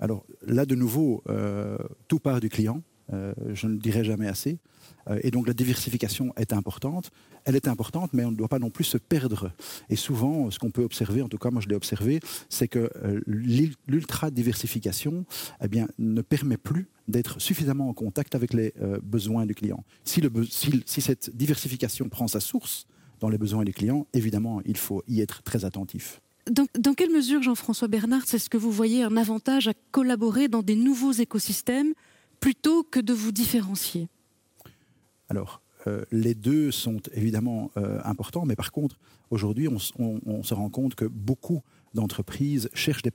Alors 0.00 0.26
là, 0.44 0.66
de 0.66 0.74
nouveau, 0.74 1.22
euh, 1.28 1.78
tout 2.08 2.18
part 2.18 2.40
du 2.40 2.48
client. 2.48 2.82
Euh, 3.12 3.34
je 3.52 3.66
ne 3.66 3.72
le 3.72 3.78
dirai 3.78 4.04
jamais 4.04 4.26
assez. 4.26 4.58
Euh, 5.08 5.18
et 5.22 5.30
donc 5.30 5.46
la 5.46 5.52
diversification 5.52 6.32
est 6.36 6.52
importante. 6.52 7.10
Elle 7.44 7.56
est 7.56 7.68
importante, 7.68 8.12
mais 8.14 8.24
on 8.24 8.30
ne 8.30 8.36
doit 8.36 8.48
pas 8.48 8.58
non 8.58 8.70
plus 8.70 8.84
se 8.84 8.96
perdre. 8.96 9.52
Et 9.90 9.96
souvent, 9.96 10.50
ce 10.50 10.58
qu'on 10.58 10.70
peut 10.70 10.84
observer, 10.84 11.22
en 11.22 11.28
tout 11.28 11.38
cas 11.38 11.50
moi 11.50 11.60
je 11.60 11.68
l'ai 11.68 11.74
observé, 11.74 12.20
c'est 12.48 12.68
que 12.68 12.90
euh, 13.04 13.20
l'ultra-diversification 13.26 15.26
eh 15.62 15.68
bien, 15.68 15.88
ne 15.98 16.22
permet 16.22 16.56
plus 16.56 16.88
d'être 17.08 17.40
suffisamment 17.40 17.88
en 17.88 17.92
contact 17.92 18.34
avec 18.34 18.54
les 18.54 18.72
besoins 19.02 19.44
du 19.44 19.54
client. 19.54 19.84
Si, 20.04 20.22
cette 20.86 21.36
diversification 21.36 22.08
prend 22.08 22.28
sa 22.28 22.40
source 22.40 22.86
dans 23.20 23.28
les 23.28 23.36
besoins 23.36 23.62
des 23.62 23.74
clients, 23.74 24.06
évidemment, 24.14 24.62
il 24.64 24.78
faut 24.78 25.02
y 25.06 25.20
être 25.20 25.42
très 25.42 25.66
attentif. 25.66 26.22
Dans, 26.50 26.66
dans, 26.78 26.94
quelle 26.94 27.10
mesure, 27.10 27.42
Jean-François 27.42 27.88
Bernard, 27.88 28.22
est-ce 28.32 28.48
que 28.48 28.56
vous 28.56 28.70
voyez 28.70 29.02
un 29.02 29.18
avantage 29.18 29.68
à 29.68 29.74
collaborer 29.90 30.48
dans 30.48 30.62
des 30.62 30.76
nouveaux 30.76 31.12
écosystèmes 31.12 31.92
plutôt 32.44 32.82
que 32.82 33.00
de 33.00 33.14
vous 33.14 33.32
différencier 33.32 34.06
Alors, 35.30 35.62
euh, 35.86 36.04
les 36.12 36.34
deux 36.34 36.70
sont 36.70 37.00
évidemment 37.14 37.70
euh, 37.78 37.98
importants, 38.04 38.44
mais 38.44 38.54
par 38.54 38.70
contre, 38.70 38.98
aujourd'hui, 39.30 39.66
on, 39.66 39.78
se 39.78 40.52
rend 40.52 40.68
compte 40.68 40.94
que 40.94 41.06
beaucoup 41.06 41.62
d'entreprises 41.94 42.68
cherchent 42.74 43.00
des, 43.00 43.10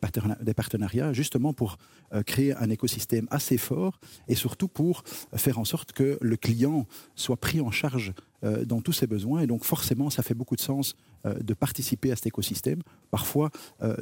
partenariats 0.55 1.13
justement 1.13 1.53
pour 1.53 1.77
euh, 2.12 2.24
créer 2.24 2.55
un 2.55 2.71
écosystème 2.71 3.27
assez 3.29 3.59
fort 3.59 4.00
et 4.27 4.33
surtout 4.33 4.67
pour 4.67 5.03
faire 5.36 5.59
en 5.59 5.65
sorte 5.65 5.91
que 5.91 6.17
le 6.21 6.36
client 6.36 6.88
soit 7.13 7.38
pris 7.38 7.62
en 7.62 7.69
charge 7.69 8.13
dans 8.41 8.81
tous 8.81 8.93
ses 8.93 9.05
besoins. 9.05 9.41
Et 9.41 9.48
donc 9.48 9.63
forcément, 9.63 10.09
ça 10.09 10.24
fait 10.24 10.33
beaucoup 10.33 10.55
de 10.55 10.62
sens 10.62 10.95
de 11.25 11.53
participer 11.53 12.12
à 12.12 12.15
cet 12.15 12.25
écosystème, 12.25 12.81
parfois 13.12 13.51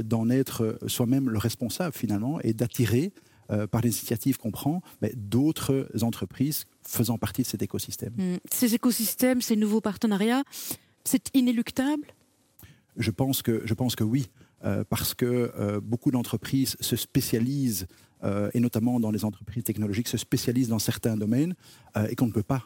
d'en 0.03 0.29
être 0.29 0.77
soi-même 0.85 1.29
le 1.31 1.39
responsable 1.39 1.93
finalement 1.93 2.39
et 2.41 2.53
d'attirer 2.53 3.11
euh, 3.51 3.67
par 3.67 3.81
les 3.81 3.89
initiatives 3.89 4.37
qu'on 4.37 4.51
prend, 4.51 4.81
mais 5.01 5.13
d'autres 5.15 5.89
entreprises 6.01 6.65
faisant 6.83 7.17
partie 7.17 7.43
de 7.43 7.47
cet 7.47 7.61
écosystème. 7.61 8.13
Hmm. 8.17 8.37
Ces 8.51 8.75
écosystèmes, 8.75 9.41
ces 9.41 9.55
nouveaux 9.55 9.81
partenariats, 9.81 10.43
c'est 11.03 11.29
inéluctable? 11.33 12.07
Je 12.97 13.11
pense, 13.11 13.41
que, 13.41 13.61
je 13.65 13.73
pense 13.73 13.95
que 13.95 14.03
oui, 14.03 14.29
euh, 14.65 14.83
parce 14.89 15.13
que 15.13 15.51
euh, 15.57 15.79
beaucoup 15.79 16.11
d'entreprises 16.11 16.75
se 16.79 16.95
spécialisent 16.95 17.87
et 18.55 18.59
notamment 18.59 18.99
dans 18.99 19.11
les 19.11 19.25
entreprises 19.25 19.63
technologiques, 19.63 20.07
se 20.07 20.17
spécialisent 20.17 20.69
dans 20.69 20.79
certains 20.79 21.15
domaines 21.15 21.53
et 22.09 22.15
qu'on 22.15 22.25
ne 22.25 22.31
peut 22.31 22.41
pas 22.41 22.63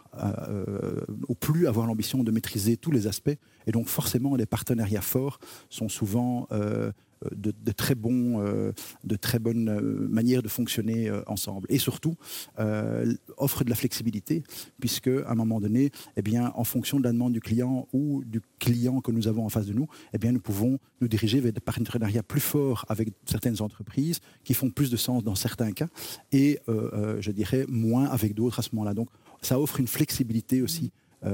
ou 1.28 1.36
plus 1.36 1.68
avoir 1.68 1.88
l'ambition 1.88 2.24
de 2.24 2.32
maîtriser 2.32 2.78
tous 2.78 2.90
les 2.90 3.06
aspects. 3.06 3.38
Et 3.68 3.74
donc 3.74 3.90
forcément, 3.90 4.38
les 4.38 4.46
partenariats 4.46 5.02
forts 5.02 5.40
sont 5.70 5.90
souvent 5.90 6.48
de, 7.32 7.72
très 7.72 7.96
euh, 8.06 8.72
de 9.04 9.16
très 9.16 9.40
bonnes 9.40 9.70
euh, 9.70 10.08
manières 10.10 10.42
de 10.42 10.48
fonctionner 10.48 11.10
euh, 11.10 11.22
ensemble. 11.28 11.68
Et 11.70 11.78
surtout, 11.78 12.16
offre 13.38 13.64
de 13.64 13.70
la 13.70 13.76
flexibilité, 13.76 14.44
puisque 14.80 15.08
à 15.08 15.32
un 15.32 15.36
moment 15.36 15.60
donné, 15.60 15.92
eh 16.18 16.22
bien, 16.22 16.52
en 16.56 16.64
fonction 16.64 17.00
de 17.00 17.04
la 17.04 17.12
demande 17.12 17.34
du 17.34 17.42
client 17.42 17.88
ou 17.94 18.24
du 18.26 18.42
client 18.60 19.02
que 19.02 19.12
nous 19.12 19.28
avons 19.28 19.46
en 19.46 19.50
face 19.50 19.66
de 19.66 19.74
nous, 19.74 19.88
eh 20.14 20.18
bien, 20.18 20.32
nous 20.32 20.40
pouvons 20.40 20.80
nous 21.00 21.08
diriger 21.08 21.40
vers 21.40 21.54
des 21.54 21.60
partenariats 21.60 22.24
plus 22.24 22.42
forts 22.42 22.86
avec 22.90 23.10
certaines 23.26 23.62
entreprises 23.62 24.20
qui 24.44 24.54
font 24.54 24.70
plus 24.70 24.90
de 24.90 24.98
sens 24.98 25.24
dans 25.24 25.36
certains 25.36 25.72
cas 25.72 25.88
et, 26.32 26.60
je 26.68 27.32
dirais, 27.32 27.66
moins 27.68 28.06
avec 28.06 28.34
d'autres 28.34 28.60
à 28.60 28.62
ce 28.62 28.70
moment-là. 28.74 28.94
Donc, 28.94 29.10
ça 29.42 29.60
offre 29.60 29.80
une 29.80 29.88
flexibilité 29.88 30.62
aussi 30.62 30.92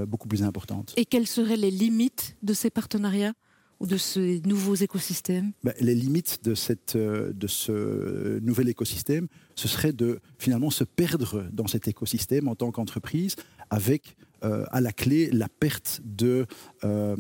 beaucoup 0.08 0.28
plus 0.28 0.44
importante. 0.44 0.94
Et 0.98 1.06
quelles 1.06 1.28
seraient 1.28 1.58
les 1.58 1.72
limites 1.72 2.36
de 2.44 2.54
ces 2.54 2.70
partenariats? 2.70 3.34
Ou 3.80 3.88
de 3.88 3.98
ces 3.98 4.42
nouveaux 4.46 4.76
écosystèmes 4.76 5.52
bah, 5.64 5.74
Les 5.80 5.96
limites 5.96 6.44
de, 6.44 6.56
cette, 6.56 6.96
euh, 6.96 7.32
de 7.34 7.48
ce 7.48 8.40
nouvel 8.40 8.70
écosystème, 8.70 9.28
ce 9.56 9.68
serait 9.68 9.94
de 9.94 10.20
finalement 10.40 10.70
se 10.70 10.84
perdre 10.84 11.46
dans 11.52 11.68
cet 11.68 11.88
écosystème 11.88 12.48
en 12.48 12.56
tant 12.56 12.72
qu'entreprise 12.72 13.36
avec 13.70 14.16
euh, 14.44 14.66
à 14.72 14.82
la 14.82 14.92
clé 14.92 15.30
la 15.32 15.50
perte 15.50 16.02
de, 16.06 16.46
euh, 16.84 17.16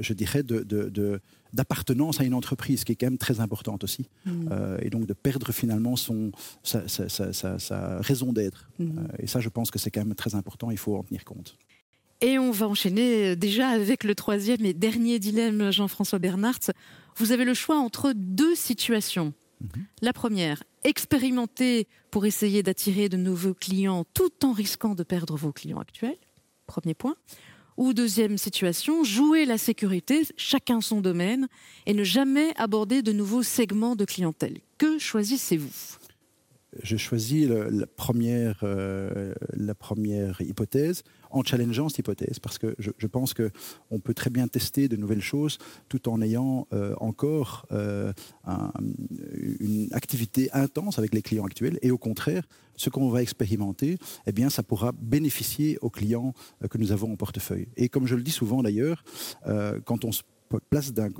je 0.00 0.12
dirais, 0.14 0.42
de, 0.42 1.20
d'appartenance 1.52 2.20
à 2.20 2.24
une 2.24 2.34
entreprise, 2.34 2.84
qui 2.84 2.92
est 2.92 2.96
quand 2.96 3.06
même 3.06 3.18
très 3.18 3.40
importante 3.40 3.84
aussi. 3.84 4.08
Mm. 4.24 4.48
et 4.80 4.90
donc 4.90 5.06
de 5.06 5.12
perdre 5.12 5.52
finalement 5.52 5.94
son, 5.94 6.32
sa, 6.62 8.00
raison 8.00 8.32
d'être. 8.32 8.70
Mm. 8.78 9.06
et 9.18 9.26
ça, 9.26 9.40
je 9.40 9.48
pense 9.50 9.70
que 9.70 9.78
c'est 9.78 9.90
quand 9.90 10.04
même 10.04 10.14
très 10.14 10.34
important, 10.34 10.70
il 10.70 10.78
faut 10.78 10.96
en 10.96 11.02
tenir 11.04 11.24
compte. 11.24 11.56
Et 12.24 12.38
on 12.38 12.52
va 12.52 12.68
enchaîner 12.68 13.32
euh, 13.32 13.36
déjà 13.36 13.68
avec 13.68 14.02
le 14.02 14.14
troisième 14.14 14.64
et 14.64 14.72
dernier 14.72 15.18
dilemme, 15.18 15.70
Jean-François 15.70 16.18
Bernhardt. 16.18 16.72
Vous 17.16 17.32
avez 17.32 17.44
le 17.44 17.52
choix 17.52 17.76
entre 17.76 18.14
deux 18.16 18.54
situations. 18.54 19.34
Mhm. 19.60 19.84
La 20.00 20.14
première, 20.14 20.62
expérimenter 20.84 21.86
pour 22.10 22.24
essayer 22.24 22.62
d'attirer 22.62 23.10
de 23.10 23.18
nouveaux 23.18 23.52
clients 23.52 24.06
tout 24.14 24.32
en 24.42 24.52
risquant 24.52 24.94
de 24.94 25.02
perdre 25.02 25.36
vos 25.36 25.52
clients 25.52 25.80
actuels. 25.80 26.16
Premier 26.66 26.94
point. 26.94 27.16
Ou 27.76 27.92
deuxième 27.92 28.38
situation, 28.38 29.04
jouer 29.04 29.44
la 29.44 29.58
sécurité, 29.58 30.22
chacun 30.38 30.80
son 30.80 31.02
domaine, 31.02 31.46
et 31.84 31.92
ne 31.92 32.04
jamais 32.04 32.54
aborder 32.56 33.02
de 33.02 33.12
nouveaux 33.12 33.42
segments 33.42 33.96
de 33.96 34.06
clientèle. 34.06 34.60
Que 34.78 34.98
choisissez-vous? 34.98 35.98
Je 36.82 36.96
choisis 36.96 37.48
la, 37.48 37.86
première, 37.86 38.60
euh, 38.62 39.34
la 39.52 39.74
première 39.74 40.40
hypothèse 40.40 41.02
en 41.34 41.42
challengeant 41.42 41.88
cette 41.88 41.98
hypothèse 41.98 42.38
parce 42.38 42.58
que 42.58 42.74
je, 42.78 43.06
pense 43.06 43.34
qu'on 43.34 44.00
peut 44.00 44.14
très 44.14 44.30
bien 44.30 44.48
tester 44.48 44.88
de 44.88 44.96
nouvelles 44.96 45.22
choses 45.22 45.58
tout 45.88 46.08
en 46.08 46.22
ayant 46.22 46.66
euh, 46.72 46.94
encore 46.98 47.66
euh, 47.70 48.12
une 49.60 49.88
activité 49.92 50.50
intense 50.52 50.98
avec 50.98 51.14
les 51.14 51.22
clients 51.22 51.44
actuels 51.44 51.78
et 51.82 51.90
au 51.90 51.98
contraire 51.98 52.44
ce 52.76 52.90
qu'on 52.90 53.08
va 53.08 53.22
expérimenter, 53.22 53.98
eh 54.26 54.32
bien, 54.32 54.50
ça 54.50 54.64
pourra 54.64 54.90
bénéficier 54.90 55.78
aux 55.80 55.90
clients 55.90 56.32
que 56.68 56.76
nous 56.76 56.90
avons 56.90 57.12
en 57.12 57.16
portefeuille. 57.16 57.68
Et 57.76 57.88
comme 57.88 58.08
je 58.08 58.16
le 58.16 58.22
dis 58.24 58.32
souvent 58.32 58.64
d'ailleurs, 58.64 59.04
quand 59.84 60.04
on 60.04 60.10
se 60.10 60.22
place 60.70 60.92
d'un 60.92 61.10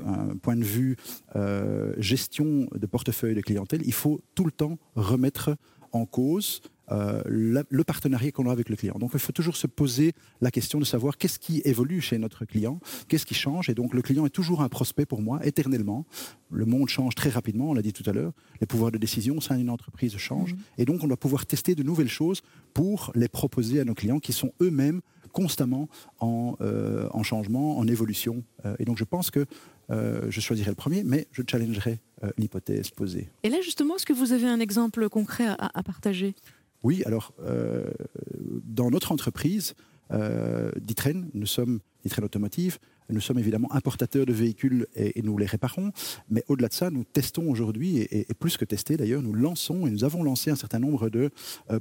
point 0.42 0.56
de 0.56 0.64
vue 0.64 0.97
euh, 1.37 1.94
gestion 1.99 2.68
de 2.75 2.87
portefeuille 2.87 3.35
de 3.35 3.40
clientèle, 3.40 3.83
il 3.85 3.92
faut 3.92 4.21
tout 4.35 4.44
le 4.44 4.52
temps 4.52 4.78
remettre 4.94 5.56
en 5.92 6.06
cause 6.06 6.61
euh, 6.91 7.23
le 7.26 7.85
partenariat 7.85 8.31
qu'on 8.33 8.49
a 8.49 8.53
avec 8.53 8.69
le 8.69 8.76
client. 8.76 8.97
Donc 8.99 9.11
il 9.14 9.21
faut 9.21 9.33
toujours 9.33 9.57
se 9.57 9.67
poser 9.67 10.12
la 10.41 10.50
question 10.50 10.79
de 10.79 10.85
savoir 10.85 11.17
qu'est-ce 11.17 11.38
qui 11.38 11.62
évolue 11.64 12.00
chez 12.00 12.19
notre 12.19 12.45
client, 12.45 12.81
qu'est-ce 13.09 13.26
qui 13.26 13.35
change. 13.35 13.69
Et 13.69 13.75
donc 13.75 13.95
le 13.95 14.03
client 14.03 14.26
est 14.26 14.31
toujours 14.31 14.62
un 14.62 14.69
prospect 14.69 15.07
pour 15.07 15.23
moi, 15.23 15.45
éternellement. 15.47 16.05
Le 16.50 16.67
monde 16.67 16.88
change 16.88 17.14
très 17.14 17.31
rapidement, 17.31 17.71
on 17.71 17.75
l'a 17.75 17.83
dit 17.83 17.93
tout 17.93 18.09
à 18.09 18.12
l'heure. 18.12 18.33
Les 18.61 18.67
pouvoirs 18.67 18.93
de 18.93 18.99
décision 18.99 19.37
au 19.37 19.41
sein 19.41 19.57
d'une 19.57 19.71
entreprise 19.71 20.17
changent. 20.17 20.55
Mmh. 20.55 20.59
Et 20.79 20.85
donc 20.85 21.03
on 21.03 21.09
doit 21.09 21.17
pouvoir 21.17 21.47
tester 21.47 21.75
de 21.75 21.83
nouvelles 21.83 22.09
choses 22.09 22.43
pour 22.73 23.12
les 23.14 23.29
proposer 23.29 23.81
à 23.81 23.85
nos 23.85 23.95
clients 23.95 24.21
qui 24.21 24.33
sont 24.33 24.53
eux-mêmes 24.61 25.00
constamment 25.35 25.88
en, 26.21 26.57
euh, 26.62 27.09
en, 27.11 27.23
changement, 27.23 27.76
en 27.76 27.87
évolution. 27.87 28.43
Euh, 28.64 28.76
et 28.79 28.87
donc 28.87 28.97
je 28.97 29.05
pense 29.05 29.31
que 29.31 29.45
euh, 29.91 30.23
je 30.31 30.41
choisirai 30.41 30.71
le 30.71 30.76
premier, 30.76 31.05
mais 31.05 31.26
je 31.33 31.43
challengerai 31.47 31.99
l'hypothèse 32.38 32.88
posée. 32.88 33.29
Et 33.43 33.50
là 33.50 33.61
justement, 33.61 33.97
est-ce 33.97 34.07
que 34.07 34.14
vous 34.14 34.33
avez 34.33 34.47
un 34.47 34.59
exemple 34.59 35.11
concret 35.11 35.45
à, 35.59 35.83
partager? 35.83 36.35
Oui, 36.85 37.03
alors 37.07 37.33
dans 38.67 38.91
notre 38.91 39.11
entreprise, 39.11 39.75
Ditren, 40.11 41.29
nous 41.33 41.47
sommes 41.47 41.81
Ditren 42.05 42.25
Automotive, 42.25 42.79
nous 43.11 43.21
sommes 43.21 43.38
évidemment 43.38 43.73
importateurs 43.73 44.26
de 44.26 44.33
véhicules 44.33 44.87
et, 44.95 45.21
nous 45.23 45.37
les 45.38 45.47
réparons, 45.47 45.93
mais 46.31 46.45
au-delà 46.49 46.69
de 46.69 46.75
ça, 46.75 46.91
nous 46.91 47.05
testons 47.05 47.50
aujourd'hui, 47.50 47.99
et, 48.11 48.26
plus 48.38 48.57
que 48.57 48.67
tester 48.67 48.97
d'ailleurs, 48.97 49.23
nous 49.23 49.33
lançons 49.33 49.87
et 49.87 49.91
nous 49.91 50.05
avons 50.05 50.23
lancé 50.23 50.50
un 50.50 50.57
certain 50.57 50.79
nombre 50.79 51.09
de 51.09 51.31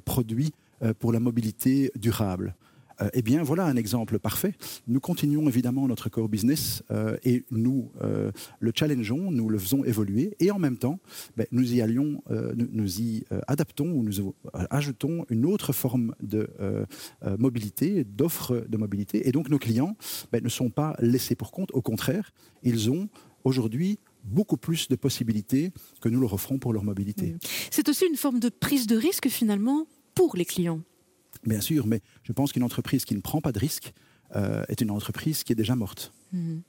produits 0.05 0.53
pour 0.99 1.11
la 1.11 1.19
mobilité 1.19 1.91
durable. 1.95 2.55
Euh, 3.03 3.09
eh 3.13 3.21
bien, 3.21 3.43
voilà 3.43 3.65
un 3.65 3.75
exemple 3.75 4.19
parfait. 4.19 4.53
Nous 4.87 4.99
continuons 4.99 5.47
évidemment 5.47 5.87
notre 5.87 6.09
core 6.09 6.29
business 6.29 6.83
euh, 6.91 7.17
et 7.23 7.43
nous 7.51 7.91
euh, 8.01 8.31
le 8.59 8.71
challengeons, 8.73 9.31
nous 9.31 9.49
le 9.49 9.59
faisons 9.59 9.83
évoluer 9.83 10.35
et 10.39 10.51
en 10.51 10.59
même 10.59 10.77
temps, 10.77 10.99
ben, 11.35 11.45
nous 11.51 11.73
y 11.73 11.81
allions, 11.81 12.21
nous, 12.55 13.01
y 13.01 13.23
adaptons 13.47 13.91
ou 13.91 14.03
nous 14.03 14.33
ajoutons 14.69 15.25
une 15.29 15.45
autre 15.45 15.73
forme 15.73 16.15
de 16.21 16.49
mobilité, 17.37 18.03
d'offre 18.03 18.65
de 18.67 18.77
mobilité. 18.77 19.27
Et 19.27 19.31
donc, 19.31 19.49
nos 19.49 19.59
clients 19.59 19.95
ben, 20.31 20.43
ne 20.43 20.49
sont 20.49 20.69
pas 20.69 20.95
laissés 20.99 21.35
pour 21.35 21.51
compte. 21.51 21.69
Au 21.73 21.81
contraire, 21.81 22.31
ils 22.63 22.89
ont 22.89 23.09
aujourd'hui 23.43 23.99
beaucoup 24.23 24.57
plus 24.57 24.87
de 24.87 24.95
possibilités 24.95 25.71
que 26.01 26.09
nous 26.09 26.19
leur 26.19 26.33
offrons 26.33 26.59
pour 26.59 26.73
leur 26.73 26.83
mobilité. 26.83 27.35
C'est 27.71 27.89
aussi 27.89 28.05
une 28.05 28.15
forme 28.15 28.39
de 28.39 28.49
prise 28.49 28.87
de 28.87 28.95
risque 28.95 29.27
finalement 29.29 29.87
pour 30.15 30.35
les 30.35 30.45
clients. 30.45 30.81
Bien 31.45 31.61
sûr, 31.61 31.87
mais 31.87 32.01
je 32.23 32.31
pense 32.31 32.53
qu'une 32.53 32.63
entreprise 32.63 33.05
qui 33.05 33.15
ne 33.15 33.21
prend 33.21 33.41
pas 33.41 33.51
de 33.51 33.59
risque 33.59 33.93
est 34.67 34.81
une 34.81 34.89
entreprise 34.89 35.43
qui 35.43 35.51
est 35.51 35.55
déjà 35.55 35.75
morte. 35.75 36.11
Mhm. 36.31 36.63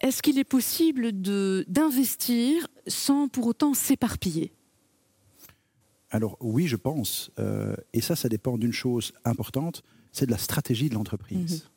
Est-ce 0.00 0.20
qu'il 0.20 0.36
est 0.38 0.44
possible 0.44 1.12
d'investir 1.12 2.66
sans 2.88 3.28
pour 3.28 3.46
autant 3.46 3.72
s'éparpiller? 3.72 4.52
Alors 6.10 6.36
oui, 6.40 6.66
je 6.66 6.74
pense. 6.74 7.30
et 7.92 8.00
ça, 8.00 8.16
ça 8.16 8.28
dépend 8.28 8.58
d'une 8.58 8.72
chose 8.72 9.12
importante, 9.24 9.84
c'est 10.10 10.26
de 10.26 10.32
la 10.32 10.38
stratégie 10.38 10.88
de 10.88 10.94
l'entreprise. 10.94 11.68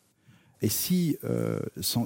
Et 0.61 0.69
si 0.69 1.17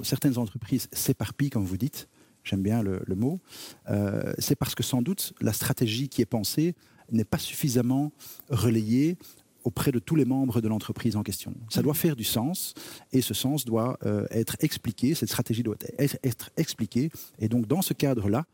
certaines 0.02 0.36
entreprises 0.36 0.88
s'éparpillent, 0.92 1.50
comme 1.50 1.64
vous 1.64 1.78
dites, 1.78 2.08
j'aime 2.48 2.62
bien 2.62 2.82
le, 2.82 3.14
mot, 3.14 3.40
euh, 3.88 4.32
c'est 4.38 4.56
parce 4.56 4.74
que 4.74 4.82
sans 4.82 5.02
doute 5.02 5.32
la 5.40 5.52
stratégie 5.52 6.08
qui 6.08 6.22
est 6.22 6.26
pensée 6.26 6.74
n'est 7.10 7.24
pas 7.24 7.38
suffisamment 7.38 8.12
relayée 8.50 9.16
auprès 9.68 9.92
de 9.92 9.98
tous 9.98 10.16
les 10.16 10.24
membres 10.24 10.62
de 10.62 10.68
l'entreprise 10.68 11.14
en 11.14 11.22
question. 11.22 11.52
Ça 11.68 11.82
doit 11.82 11.92
faire 11.92 12.16
du 12.16 12.24
sens 12.24 12.72
et 13.12 13.20
ce 13.20 13.34
sens 13.34 13.66
doit 13.66 13.98
euh, 14.06 14.26
être 14.30 14.56
expliqué, 14.60 15.14
cette 15.14 15.28
stratégie 15.28 15.62
doit 15.62 15.76
être, 15.98 16.50
expliquée. 16.56 17.10
Et 17.38 17.48
donc 17.48 17.66
dans 17.66 17.82
ce 17.82 17.92
cadre-là, 17.92 18.46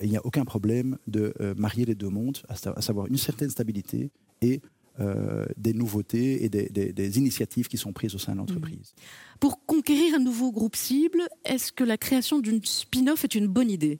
il 0.00 0.10
n'y 0.10 0.16
a 0.16 0.24
aucun 0.24 0.44
problème 0.44 0.96
de 1.08 1.34
euh, 1.40 1.54
marier 1.56 1.84
les 1.84 1.96
deux 1.96 2.08
mondes, 2.08 2.38
à 2.48 2.80
savoir 2.80 3.08
une 3.08 3.16
certaine 3.16 3.50
stabilité 3.50 4.12
et 4.42 4.60
euh, 5.00 5.44
des 5.56 5.74
nouveautés 5.74 6.44
et 6.44 6.48
des, 6.48 7.18
initiatives 7.18 7.66
qui 7.66 7.76
sont 7.76 7.92
prises 7.92 8.14
au 8.14 8.18
sein 8.18 8.32
de 8.34 8.38
l'entreprise. 8.38 8.94
Mmh. 8.94 9.38
Pour 9.40 9.66
conquérir 9.66 10.14
un 10.14 10.20
nouveau 10.20 10.52
groupe 10.52 10.76
cible, 10.76 11.22
est-ce 11.44 11.72
que 11.72 11.82
la 11.82 11.98
création 11.98 12.38
d'une 12.38 12.64
spin-off 12.64 13.24
est 13.24 13.34
une 13.34 13.48
bonne 13.48 13.70
idée? 13.70 13.98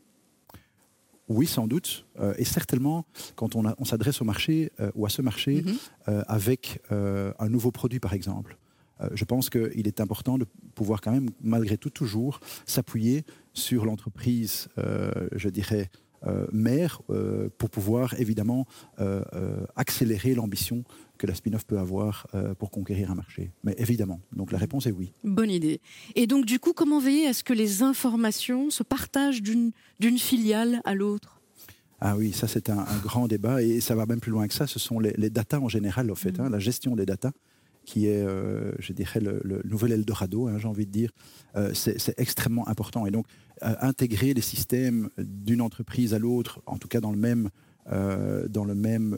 Oui, 1.31 1.47
sans 1.47 1.67
doute. 1.67 2.07
Euh, 2.19 2.35
et 2.39 2.45
certainement, 2.45 3.07
quand 3.37 3.57
on, 3.57 3.63
on 3.79 3.85
s'adresse 3.85 4.21
au 4.21 4.25
marché 4.25 4.73
euh, 4.81 4.91
ou 4.95 5.07
à 5.07 5.09
ce 5.09 5.23
marché 5.23 5.63
mmh. 5.63 6.11
avec 6.27 6.81
un 6.91 7.49
nouveau 7.49 7.71
produit, 7.71 8.01
par 8.01 8.15
exemple, 8.15 8.59
je 9.15 9.25
pense 9.25 9.49
qu'il 9.49 9.87
est 9.87 10.01
important 10.01 10.37
de 10.37 10.45
pouvoir 10.75 11.01
quand 11.01 11.13
même, 11.13 11.31
malgré 11.41 11.79
tout, 11.79 11.89
toujours 11.89 12.41
s'appuyer 12.67 13.25
sur 13.55 13.87
l'entreprise, 13.87 14.69
je 14.77 15.49
dirais, 15.49 15.89
euh, 15.91 16.10
mère 16.53 17.03
euh, 17.11 17.49
pour 17.59 17.71
pouvoir 17.71 18.19
évidemment 18.21 18.67
euh, 19.01 19.23
accélérer 19.77 20.35
l'ambition 20.35 20.85
que 21.19 21.27
la 21.27 21.35
spin-off 21.35 21.67
peut 21.67 21.79
avoir 21.79 22.27
pour 22.59 22.71
conquérir 22.71 23.11
un 23.11 23.15
marché. 23.15 23.51
Mais 23.63 23.75
évidemment, 23.77 24.21
donc 24.33 24.53
la 24.53 24.59
réponse 24.59 24.87
est 24.87 24.91
oui. 24.91 25.13
Bonne 25.23 25.51
idée. 25.51 25.83
Et 26.15 26.27
donc 26.27 26.47
du 26.47 26.59
coup, 26.59 26.73
comment 26.73 26.99
veiller 26.99 27.27
à 27.27 27.35
ce 27.35 27.45
que 27.45 27.53
les 27.53 27.83
informations 27.83 28.71
se 28.71 28.83
partagent 28.83 29.43
d'une 29.43 29.73
filiale 30.19 30.81
à 30.87 30.95
l'autre? 30.95 31.43
Ah 32.01 32.17
oui, 32.17 32.33
ça 32.33 32.49
c'est 32.49 32.71
un, 32.71 32.87
grand 33.03 33.29
débat 33.29 33.63
et 33.63 33.81
ça 33.81 33.95
va 33.95 34.07
même 34.07 34.21
plus 34.21 34.31
loin 34.31 34.49
que 34.49 34.55
ça. 34.55 34.67
Ce 34.67 34.79
sont 34.79 34.99
les, 34.99 35.13
les 35.19 35.29
datas 35.29 35.59
en 35.59 35.69
général, 35.69 36.11
en 36.11 36.15
fait, 36.15 36.41
hein, 36.41 36.49
la 36.49 36.59
gestion 36.59 36.97
des 36.97 37.05
datas 37.05 37.33
qui 37.91 38.07
est, 38.07 38.23
euh, 38.23 38.71
je 38.79 38.93
dirais, 38.93 39.19
le, 39.19 39.63
nouvel 39.65 39.91
Eldorado, 39.91 40.47
hein, 40.47 40.59
j'ai 40.59 40.69
envie 40.69 40.87
de 40.87 40.93
dire, 40.93 41.11
euh, 41.57 41.75
c'est 41.75 42.15
extrêmement 42.19 42.69
important. 42.69 43.05
Et 43.05 43.11
donc, 43.11 43.27
euh, 43.65 43.75
intégrer 43.81 44.33
les 44.33 44.41
systèmes 44.43 45.11
d'une 45.19 45.61
entreprise 45.61 46.15
à 46.15 46.21
l'autre, 46.21 46.63
en 46.67 46.79
tout 46.79 46.87
cas 46.87 47.01
dans 47.01 47.11
le 47.11 47.19
même, 47.19 47.51
dans 47.91 48.65
le 48.65 48.75
même 48.75 49.17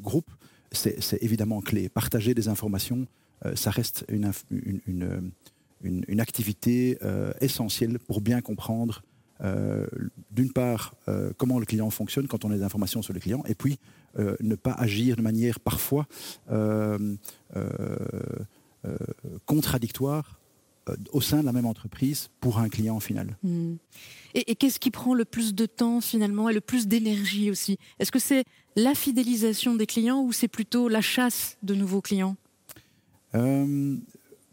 groupe, 0.00 0.30
c'est 0.70 1.18
évidemment 1.22 1.60
clé. 1.60 1.88
Partager 1.88 2.34
des 2.34 2.46
informations, 2.46 3.08
ça 3.56 3.70
reste 3.70 4.04
une, 4.08 4.30
une, 5.82 6.20
activité 6.20 6.98
essentielle 7.40 7.98
pour 7.98 8.20
bien 8.20 8.40
comprendre 8.42 9.02
d'une 10.30 10.52
part, 10.52 10.94
comment 11.36 11.58
le 11.58 11.66
client 11.66 11.90
fonctionne 11.90 12.28
quand 12.28 12.44
on 12.44 12.52
a 12.52 12.56
des 12.56 12.62
informations 12.62 13.02
sur 13.02 13.12
le 13.12 13.18
client, 13.18 13.42
et 13.48 13.56
puis 13.56 13.80
ne 14.16 14.54
pas 14.54 14.72
agir 14.72 15.16
de 15.16 15.22
manière 15.22 15.60
parfois 15.60 16.06
contradictoire 19.44 20.40
au 21.12 21.20
sein 21.20 21.40
de 21.40 21.46
la 21.46 21.52
même 21.52 21.66
entreprise 21.66 22.28
pour 22.40 22.58
un 22.58 22.68
client 22.68 23.00
final. 23.00 23.36
Hmm. 23.42 23.74
Et, 24.34 24.54
qu'est-ce 24.54 24.78
qui 24.78 24.90
prend 24.90 25.14
le 25.14 25.24
plus 25.24 25.54
de 25.54 25.66
temps 25.66 26.00
finalement 26.00 26.48
et 26.48 26.54
le 26.54 26.60
plus 26.60 26.86
d'énergie 26.86 27.50
aussi? 27.50 27.78
Est-ce 27.98 28.12
que 28.12 28.18
c'est 28.18 28.44
la 28.76 28.94
fidélisation 28.94 29.74
des 29.74 29.86
clients 29.86 30.22
ou 30.22 30.32
c'est 30.32 30.48
plutôt 30.48 30.88
la 30.88 31.00
chasse 31.00 31.56
de 31.62 31.74
nouveaux 31.74 32.00
clients? 32.00 32.36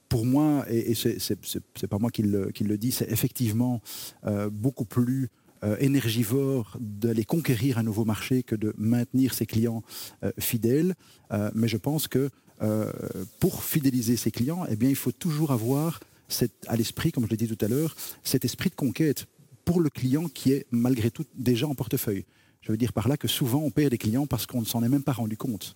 Pour 0.09 0.25
moi, 0.25 0.65
et, 0.69 0.93
ce 0.93 1.09
c'est 1.19 1.87
pas 1.87 1.97
moi 1.97 2.11
qui 2.11 2.21
le, 2.23 2.51
qui 2.51 2.63
le 2.63 2.77
dis, 2.77 2.91
c'est 2.91 3.09
effectivement 3.11 3.81
euh, 4.25 4.49
beaucoup 4.49 4.85
plus 4.85 5.29
euh, 5.63 5.75
énergivore 5.79 6.77
d'aller 6.79 7.25
conquérir 7.25 7.77
un 7.77 7.83
nouveau 7.83 8.05
marché 8.05 8.43
que 8.43 8.55
de 8.55 8.73
maintenir 8.77 9.33
ses 9.33 9.45
clients 9.45 9.83
euh, 10.23 10.31
fidèles. 10.39 10.95
mais 11.55 11.67
je 11.67 11.77
pense 11.77 12.07
que 12.07 12.29
pour 13.39 13.63
fidéliser 13.63 14.15
ses 14.15 14.31
clients, 14.31 14.65
eh 14.69 14.77
bien, 14.77 14.87
il 14.87 14.95
faut 14.95 15.11
toujours 15.11 15.51
avoir 15.51 15.99
à 16.67 16.75
l'esprit, 16.77 17.11
comme 17.11 17.25
je 17.25 17.29
l'ai 17.29 17.37
dit 17.37 17.47
tout 17.47 17.65
à 17.65 17.67
l'heure, 17.67 17.95
cet 18.23 18.45
esprit 18.45 18.69
de 18.69 18.75
conquête 18.75 19.25
pour 19.65 19.81
le 19.81 19.89
client 19.89 20.29
qui 20.29 20.53
est 20.53 20.65
malgré 20.71 21.11
tout 21.11 21.25
déjà 21.35 21.67
en 21.67 21.75
portefeuille. 21.75 22.23
Je 22.61 22.71
veux 22.71 22.77
dire 22.77 22.93
par 22.93 23.07
là 23.09 23.17
que 23.17 23.27
souvent 23.27 23.59
on 23.59 23.71
perd 23.71 23.91
des 23.91 23.97
clients 23.97 24.27
parce 24.27 24.45
qu'on 24.45 24.61
ne 24.61 24.65
s'en 24.65 24.81
est 24.83 24.89
même 24.89 25.03
pas 25.03 25.11
rendu 25.11 25.35
compte 25.35 25.75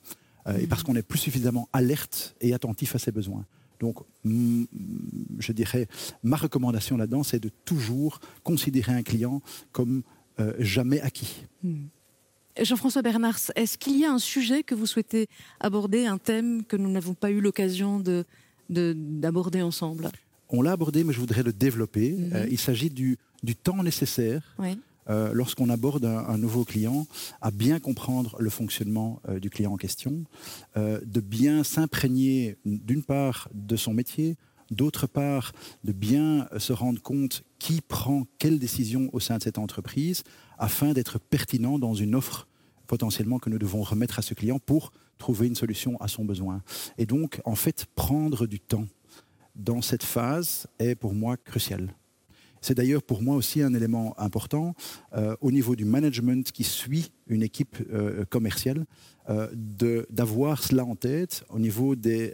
et 0.57 0.67
parce 0.67 0.81
mmh. 0.81 0.85
qu'on 0.85 0.93
n'est 0.93 1.01
plus 1.01 1.19
suffisamment 1.19 1.67
alerte 1.73 2.35
et 2.39 2.53
attentif 2.53 2.95
à 2.95 2.99
ses 2.99 3.11
besoins. 3.11 3.45
Donc, 3.79 3.97
je 4.25 5.51
dirais, 5.51 5.87
ma 6.23 6.35
recommandation 6.35 6.97
là-dedans, 6.97 7.23
c'est 7.23 7.39
de 7.39 7.49
toujours 7.65 8.19
considérer 8.43 8.93
un 8.93 9.03
client 9.03 9.41
comme 9.71 10.03
euh, 10.39 10.53
jamais 10.59 11.01
acquis. 11.01 11.45
Hmm. 11.63 11.85
Jean-François 12.59 13.01
Bernard, 13.01 13.37
est-ce 13.55 13.77
qu'il 13.77 13.99
y 13.99 14.05
a 14.05 14.11
un 14.11 14.19
sujet 14.19 14.63
que 14.63 14.73
vous 14.73 14.87
souhaitez 14.87 15.27
aborder, 15.59 16.05
un 16.05 16.17
thème 16.17 16.63
que 16.65 16.75
nous 16.75 16.89
n'avons 16.89 17.13
pas 17.13 17.29
eu 17.29 17.39
l'occasion 17.39 18.03
d'aborder 18.69 19.61
ensemble? 19.61 20.09
On 20.49 20.61
l'a 20.61 20.71
abordé, 20.71 21.03
mais 21.03 21.13
je 21.13 21.19
voudrais 21.19 21.43
le 21.43 21.53
développer. 21.53 22.13
Mhm. 22.13 22.31
Euh, 22.33 22.47
il 22.49 22.57
s'agit 22.57 22.89
du, 22.89 23.17
du, 23.43 23.55
temps 23.55 23.83
nécessaire 23.83 24.55
oui. 24.57 24.79
Euh, 25.09 25.31
lorsqu'on 25.33 25.69
aborde 25.69 26.05
un, 26.05 26.37
nouveau 26.37 26.65
client, 26.65 27.07
à 27.41 27.51
bien 27.51 27.79
comprendre 27.79 28.35
le 28.39 28.49
fonctionnement 28.49 29.21
euh, 29.27 29.39
du 29.39 29.49
client 29.49 29.73
en 29.73 29.77
question, 29.77 30.23
euh, 30.75 30.99
de 31.05 31.21
bien 31.21 31.63
s'imprégner 31.63 32.57
d'une 32.65 33.03
part 33.03 33.49
de 33.53 33.75
son 33.75 33.93
métier, 33.93 34.35
d'autre 34.69 35.07
part 35.07 35.53
de 35.83 35.93
bien 35.93 36.47
se 36.57 36.73
rendre 36.73 37.01
compte 37.01 37.43
qui 37.59 37.81
prend 37.81 38.25
quelle 38.37 38.59
décision 38.59 39.09
au 39.13 39.19
sein 39.19 39.37
de 39.37 39.43
cette 39.43 39.57
entreprise, 39.57 40.23
afin 40.57 40.93
d'être 40.93 41.19
pertinent 41.19 41.79
dans 41.79 41.93
une 41.93 42.15
offre 42.15 42.47
potentiellement 42.85 43.39
que 43.39 43.49
nous 43.49 43.59
devons 43.59 43.81
remettre 43.81 44.19
à 44.19 44.21
ce 44.21 44.33
client 44.33 44.59
pour 44.59 44.91
trouver 45.17 45.47
une 45.47 45.55
solution 45.55 45.99
à 45.99 46.07
son 46.07 46.25
besoin. 46.25 46.61
Et 46.97 47.05
donc, 47.05 47.41
en 47.45 47.55
fait, 47.55 47.85
prendre 47.95 48.45
du 48.45 48.59
temps 48.59 48.87
dans 49.55 49.81
cette 49.81 50.03
phase 50.03 50.67
est 50.79 50.95
pour 50.95 51.13
moi 51.13 51.37
crucial. 51.37 51.93
C'est 52.61 52.75
d'ailleurs 52.75 53.03
pour 53.03 53.21
moi 53.21 53.35
aussi 53.35 53.61
un 53.61 53.73
élément 53.73 54.19
important 54.19 54.73
euh, 55.15 55.35
au 55.41 55.51
niveau 55.51 55.75
du 55.75 55.85
management 55.85 56.51
qui 56.51 56.63
suit 56.63 57.11
une 57.27 57.43
équipe 57.43 57.77
euh, 57.91 58.25
commerciale, 58.25 58.85
euh, 59.29 59.47
d'avoir 60.09 60.63
cela 60.63 60.85
en 60.85 60.95
tête 60.95 61.43
au 61.49 61.59
niveau 61.59 61.95
des 61.95 62.33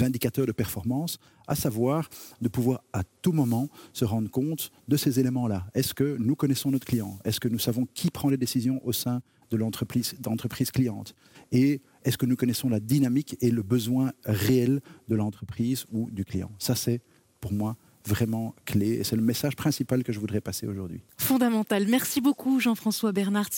indicateurs 0.00 0.46
de 0.46 0.52
performance, 0.52 1.18
à 1.46 1.54
savoir 1.54 2.08
de 2.40 2.48
pouvoir 2.48 2.82
à 2.92 3.02
tout 3.22 3.32
moment 3.32 3.68
se 3.92 4.04
rendre 4.04 4.30
compte 4.30 4.70
de 4.88 4.96
ces 4.96 5.20
éléments-là. 5.20 5.66
Est-ce 5.74 5.94
que 5.94 6.16
nous 6.18 6.34
connaissons 6.34 6.70
notre 6.70 6.86
client? 6.86 7.18
Est-ce 7.24 7.40
que 7.40 7.48
nous 7.48 7.58
savons 7.58 7.86
qui 7.94 8.10
prend 8.10 8.30
les 8.30 8.36
décisions 8.36 8.80
au 8.86 8.92
sein 8.92 9.20
de 9.50 9.56
l'entreprise 9.56 10.70
cliente? 10.70 11.14
Et 11.52 11.80
est-ce 12.04 12.18
que 12.18 12.26
nous 12.26 12.36
connaissons 12.36 12.68
la 12.68 12.80
dynamique 12.80 13.36
et 13.40 13.50
le 13.50 13.62
besoin 13.62 14.12
réel 14.24 14.80
de 15.08 15.14
l'entreprise 15.14 15.84
ou 15.92 16.10
du 16.10 16.24
client? 16.24 16.50
Ça, 16.58 16.74
c'est 16.74 17.00
pour 17.40 17.52
moi 17.52 17.76
vraiment 18.08 18.54
clé. 18.64 18.94
Et 18.94 19.04
c'est 19.04 19.16
le 19.16 19.22
message 19.22 19.54
principal 19.54 20.02
que 20.02 20.12
je 20.12 20.18
voudrais 20.18 20.40
passer 20.40 20.66
aujourd'hui. 20.66 21.00
Fondamental. 21.18 21.86
Merci 21.86 22.20
beaucoup 22.20 22.58
Jean-François 22.58 23.12
Bernard 23.12 23.50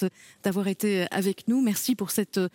d'avoir 0.42 0.68
été 0.68 1.06
avec 1.10 1.48
nous. 1.48 1.62
Merci 1.62 1.94
pour 1.94 2.10
cette 2.10 2.38
euh, 2.38 2.48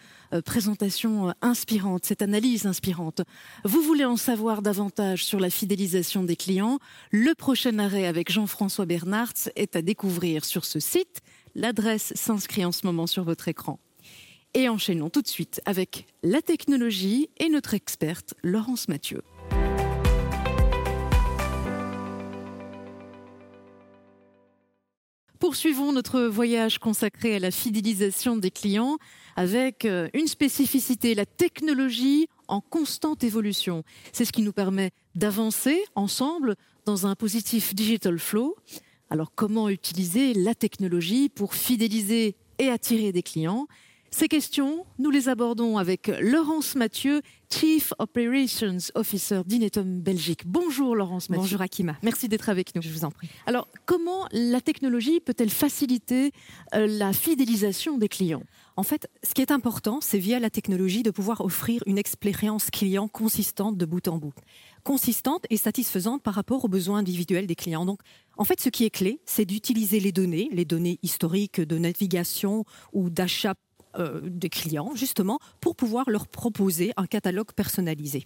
présentation 0.43 1.33
inspirante, 1.41 2.05
cette 2.05 2.21
analyse 2.21 2.65
inspirante. 2.65 3.21
Vous 3.63 3.81
voulez 3.81 4.05
en 4.05 4.17
savoir 4.17 4.61
davantage 4.61 5.25
sur 5.25 5.39
la 5.39 5.49
fidélisation 5.49 6.23
des 6.23 6.35
clients? 6.35 6.79
Le 7.11 7.33
prochain 7.33 7.79
arrêt 7.79 8.05
avec 8.05 8.31
Jean-François 8.31 8.85
Bernard 8.85 9.33
est 9.55 9.75
à 9.75 9.81
découvrir 9.81 10.45
sur 10.45 10.65
ce 10.65 10.79
site. 10.79 11.21
L'adresse 11.55 12.11
s'inscrit 12.15 12.65
en 12.65 12.71
ce 12.71 12.85
moment 12.85 13.07
sur 13.07 13.23
votre 13.23 13.47
écran. 13.47 13.79
Et 14.53 14.69
enchaînons 14.69 15.09
tout 15.09 15.21
de 15.21 15.27
suite 15.27 15.61
avec 15.65 16.07
la 16.23 16.41
technologie 16.41 17.29
et 17.37 17.49
notre 17.49 17.73
experte 17.73 18.33
Laurence 18.43 18.87
Mathieu. 18.87 19.21
Poursuivons 25.55 25.93
notre 25.93 26.23
voyage 26.23 26.79
consacré 26.79 27.37
à 27.37 27.39
la 27.39 27.49
fidélisation 27.49 28.35
des 28.35 28.51
clients 28.51 28.97
avec 29.37 29.85
euh, 29.85 30.09
une 30.13 30.27
spécificité, 30.27 31.15
la 31.15 31.25
technologie 31.25 32.27
en 32.49 32.59
constante 32.59 33.23
évolution. 33.23 33.85
C'est 34.11 34.25
ce 34.25 34.33
qui 34.33 34.41
nous 34.41 34.51
permet 34.51 34.91
d'avancer 35.15 35.81
ensemble 35.95 36.57
dans 36.83 37.07
un 37.07 37.15
positif 37.15 37.73
digital 37.73 38.19
flow. 38.19 38.57
Alors 39.09 39.31
comment 39.33 39.69
utiliser 39.69 40.33
la 40.33 40.55
technologie 40.55 41.29
pour 41.29 41.53
fidéliser 41.53 42.35
et 42.59 42.67
attirer 42.67 43.13
des 43.13 43.23
clients? 43.23 43.65
Ces 44.17 44.29
questions, 44.29 44.85
nous 44.97 45.11
les 45.11 45.27
abordons 45.27 45.77
avec 45.77 46.09
Laurence 46.21 46.75
Mathieu, 46.75 47.21
Chief 47.51 47.91
Operations 47.99 48.77
Officer 48.95 49.41
d'Inetum 49.45 49.99
Belgique. 49.99 50.43
Bonjour 50.45 50.95
Laurence 50.95 51.29
Mathieu. 51.29 51.41
Bonjour 51.41 51.61
Akima. 51.61 51.97
Merci 52.01 52.29
d'être 52.29 52.47
avec 52.47 52.73
nous. 52.75 52.81
Je 52.81 52.87
vous 52.91 53.03
en 53.03 53.11
prie. 53.11 53.27
Alors, 53.45 53.67
comment 53.85 54.25
la 54.31 54.61
technologie 54.61 55.19
peut-elle 55.19 55.49
faciliter 55.49 56.31
euh, 56.75 56.87
la 56.87 57.11
fidélisation 57.11 57.97
des 57.97 58.07
clients? 58.07 58.43
En 58.77 58.83
fait, 58.83 59.09
ce 59.21 59.33
qui 59.33 59.41
est 59.41 59.51
important, 59.51 59.99
c'est 60.01 60.17
via 60.17 60.39
la 60.39 60.49
technologie 60.49 61.03
de 61.03 61.11
pouvoir 61.11 61.41
offrir 61.41 61.83
une 61.85 61.97
expérience 61.97 62.69
client 62.71 63.09
consistante 63.09 63.77
de 63.77 63.85
bout 63.85 64.07
en 64.07 64.17
bout. 64.17 64.33
Consistante 64.85 65.45
et 65.49 65.57
satisfaisante 65.57 66.23
par 66.23 66.35
rapport 66.35 66.63
aux 66.63 66.69
besoins 66.69 66.99
individuels 66.99 67.47
des 67.47 67.55
clients. 67.55 67.85
Donc, 67.85 67.99
en 68.37 68.45
fait, 68.45 68.61
ce 68.61 68.69
qui 68.69 68.85
est 68.85 68.89
clé, 68.89 69.19
c'est 69.25 69.45
d'utiliser 69.45 69.99
les 69.99 70.13
données, 70.13 70.47
les 70.53 70.65
données 70.65 70.99
historiques 71.03 71.59
de 71.59 71.77
navigation 71.77 72.63
ou 72.93 73.09
d'achat 73.09 73.55
euh, 73.97 74.21
des 74.23 74.49
clients, 74.49 74.91
justement, 74.95 75.39
pour 75.61 75.75
pouvoir 75.75 76.09
leur 76.09 76.27
proposer 76.27 76.93
un 76.97 77.05
catalogue 77.05 77.51
personnalisé. 77.53 78.23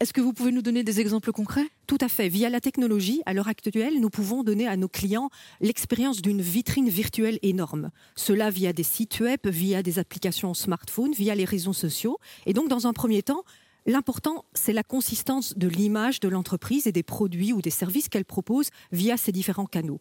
Est-ce 0.00 0.12
que 0.12 0.20
vous 0.20 0.32
pouvez 0.32 0.52
nous 0.52 0.62
donner 0.62 0.84
des 0.84 1.00
exemples 1.00 1.32
concrets? 1.32 1.66
Tout 1.88 1.98
à 2.00 2.08
fait. 2.08 2.28
Via 2.28 2.48
la 2.48 2.60
technologie, 2.60 3.20
à 3.26 3.34
l'heure 3.34 3.48
actuelle, 3.48 4.00
nous 4.00 4.10
pouvons 4.10 4.44
donner 4.44 4.68
à 4.68 4.76
nos 4.76 4.86
clients 4.86 5.28
l'expérience 5.60 6.22
d'une 6.22 6.40
vitrine 6.40 6.88
virtuelle 6.88 7.40
énorme. 7.42 7.90
Cela 8.14 8.50
via 8.50 8.72
des 8.72 8.84
sites 8.84 9.18
web, 9.18 9.40
via 9.44 9.82
des 9.82 9.98
applications 9.98 10.54
smartphone, 10.54 11.12
via 11.14 11.34
les 11.34 11.44
réseaux 11.44 11.72
sociaux. 11.72 12.18
Et 12.46 12.52
donc, 12.52 12.68
dans 12.68 12.86
un 12.86 12.92
premier 12.92 13.22
temps, 13.22 13.42
L'important, 13.86 14.44
c'est 14.52 14.74
la 14.74 14.82
consistance 14.82 15.56
de 15.56 15.66
l'image 15.66 16.20
de 16.20 16.28
l'entreprise 16.28 16.86
et 16.86 16.92
des 16.92 17.02
produits 17.02 17.54
ou 17.54 17.62
des 17.62 17.70
services 17.70 18.10
qu'elle 18.10 18.26
propose 18.26 18.68
via 18.92 19.16
ces 19.16 19.32
différents 19.32 19.64
canaux. 19.64 19.98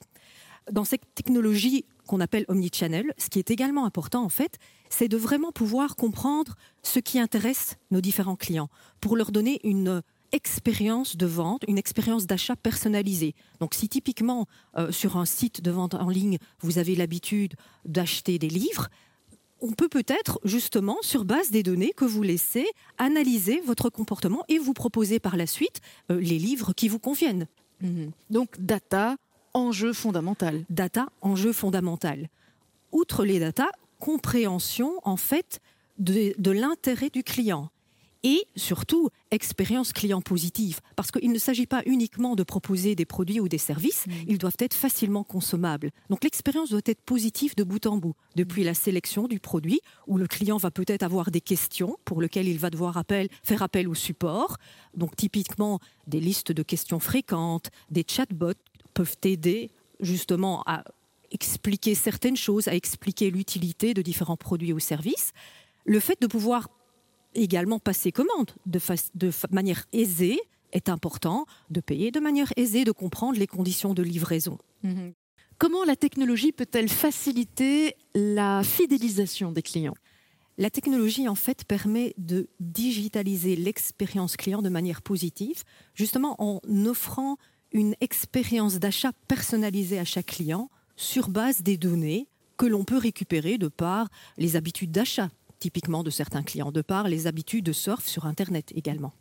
Dans 0.71 0.84
cette 0.84 1.03
technologie 1.15 1.86
qu'on 2.08 2.19
appelle 2.19 2.45
omnichannel, 2.47 3.13
ce 3.17 3.30
qui 3.30 3.39
est 3.39 3.51
également 3.51 3.86
important 3.86 4.23
en 4.23 4.30
fait, 4.30 4.58
c'est 4.89 5.08
de 5.08 5.17
vraiment 5.17 5.51
pouvoir 5.51 5.95
comprendre 5.95 6.56
ce 6.84 6.99
qui 6.99 7.19
intéresse 7.19 7.75
nos 7.91 8.01
différents 8.01 8.36
clients 8.36 8.69
pour 9.01 9.17
leur 9.17 9.32
donner 9.32 9.60
une 9.63 10.01
expérience 10.32 11.15
de 11.15 11.25
vente, 11.25 11.63
une 11.67 11.77
expérience 11.77 12.27
d'achat 12.27 12.56
personnalisée. 12.56 13.34
Donc 13.60 13.73
si 13.73 13.88
typiquement 13.88 14.45
euh, 14.77 14.91
sur 14.91 15.17
un 15.17 15.25
site 15.25 15.62
de 15.62 15.71
vente 15.71 15.93
en 15.93 16.10
ligne, 16.10 16.38
vous 16.60 16.77
avez 16.77 16.95
l'habitude 16.95 17.56
d'acheter 17.86 18.38
des 18.39 18.49
livres, 18.49 18.89
on 19.62 19.71
peut 19.71 19.89
peut-être 19.89 20.39
justement, 20.43 20.97
sur 21.01 21.25
base 21.25 21.49
des 21.49 21.63
données 21.63 21.93
que 21.95 22.06
vous 22.06 22.21
laissez, 22.21 22.67
analyser 22.97 23.62
votre 23.62 23.89
comportement 23.89 24.43
et 24.49 24.60
vous 24.60 24.73
proposer 24.73 25.19
par 25.19 25.38
la 25.38 25.47
suite 25.47 25.82
euh, 26.12 26.19
les 26.19 26.38
livres 26.38 26.73
qui 26.73 26.88
vous 26.88 26.99
conviennent. 26.99 27.47
Mhm. 27.82 28.12
Donc 28.30 28.60
data, 28.60 29.17
enjeu 29.57 29.91
fondamental. 29.91 30.63
Data, 30.69 31.07
enjeu 31.21 31.51
fondamental. 31.51 32.29
Outre 32.91 33.25
les 33.25 33.39
data, 33.39 33.69
compréhension 33.99 34.99
en 35.03 35.17
fait 35.17 35.59
de, 35.97 36.51
l'intérêt 36.51 37.09
du 37.09 37.23
client 37.23 37.69
et 38.23 38.45
surtout 38.55 39.09
expérience 39.31 39.93
client 39.93 40.21
positive. 40.21 40.79
Parce 40.95 41.11
qu'il 41.11 41.31
ne 41.31 41.37
s'agit 41.37 41.65
pas 41.65 41.81
uniquement 41.85 42.35
de 42.35 42.43
proposer 42.43 42.93
des 42.93 43.05
produits 43.05 43.39
ou 43.39 43.47
des 43.47 43.57
services, 43.57 44.05
ils 44.27 44.37
doivent 44.37 44.57
être 44.59 44.73
facilement 44.73 45.23
consommables. 45.23 45.91
Donc 46.09 46.23
l'expérience 46.23 46.69
doit 46.69 46.81
être 46.85 47.01
positive 47.01 47.55
de 47.55 47.63
bout 47.63 47.85
en 47.85 47.97
bout, 47.97 48.15
depuis 48.35 48.63
la 48.63 48.73
sélection 48.73 49.27
du 49.27 49.39
produit, 49.39 49.81
où 50.07 50.17
le 50.17 50.27
client 50.27 50.57
va 50.57 50.71
peut-être 50.71 51.03
avoir 51.03 51.31
des 51.31 51.41
questions 51.41 51.97
pour 52.05 52.21
lesquelles 52.21 52.47
il 52.47 52.59
va 52.59 52.69
devoir 52.69 53.01
faire 53.43 53.61
appel 53.61 53.87
au 53.87 53.95
support. 53.95 54.57
Donc 54.95 55.15
typiquement 55.15 55.79
des 56.07 56.19
listes 56.19 56.51
de 56.51 56.63
questions 56.63 56.99
fréquentes, 56.99 57.69
des 57.91 58.05
chatbots 58.07 58.53
peuvent 58.97 59.17
aider 59.23 59.69
justement 59.99 60.63
à 60.65 60.83
expliquer 61.29 61.93
certaines 61.93 62.36
choses, 62.36 62.67
à 62.67 62.73
expliquer 62.73 63.29
l'utilité 63.29 63.93
de 63.93 64.01
différents 64.01 64.38
produits 64.38 64.73
ou 64.73 64.79
services. 64.79 65.33
Le 65.86 65.99
fait 65.99 66.19
de 66.19 66.25
pouvoir 66.25 66.69
également 67.36 67.77
passer 67.77 68.12
commande 68.12 68.51
de, 68.65 68.79
de 69.13 69.31
manière 69.51 69.86
aisée 69.93 70.39
est 70.71 70.89
important, 70.89 71.45
de 71.69 71.79
payer 71.79 72.10
de 72.10 72.19
manière 72.19 72.51
aisée, 72.57 72.86
de 72.86 72.91
comprendre 72.91 73.38
les 73.38 73.45
conditions 73.45 73.93
de 73.93 74.01
livraison. 74.01 74.57
Mhm. 74.81 75.13
Comment 75.60 75.83
la 75.83 75.95
technologie 75.95 76.51
peut-elle 76.51 76.89
faciliter 76.89 77.95
la 78.15 78.63
fidélisation 78.63 79.51
des 79.51 79.62
clients? 79.62 79.97
La 80.57 80.71
technologie, 80.71 81.27
en 81.27 81.36
fait, 81.36 81.65
permet 81.65 82.15
de 82.17 82.47
digitaliser 82.60 83.55
l'expérience 83.55 84.38
client 84.38 84.63
de 84.63 84.69
manière 84.69 85.03
positive, 85.03 85.63
justement 85.93 86.36
en 86.39 86.62
offrant 86.86 87.38
une 87.71 87.95
expérience 88.01 88.80
d'achat 88.80 89.12
personnalisée 89.27 89.99
à 89.99 90.06
chaque 90.06 90.27
client 90.27 90.69
sur 90.95 91.30
base 91.30 91.62
des 91.62 91.77
données 91.77 92.27
que 92.58 92.65
l'on 92.65 92.84
peut 92.84 92.97
récupérer 92.97 93.58
de 93.58 93.67
par 93.67 94.10
les 94.38 94.56
habitudes 94.56 94.91
d'achat, 94.91 95.30
typiquement 95.60 96.03
de 96.03 96.10
certains 96.10 96.43
clients, 96.43 96.71
de 96.71 96.82
par 96.82 97.08
les 97.08 97.27
habitudes 97.27 97.65
de 97.65 97.71
surf 97.71 98.06
sur 98.06 98.25
Internet 98.25 98.71
également. 98.75 99.13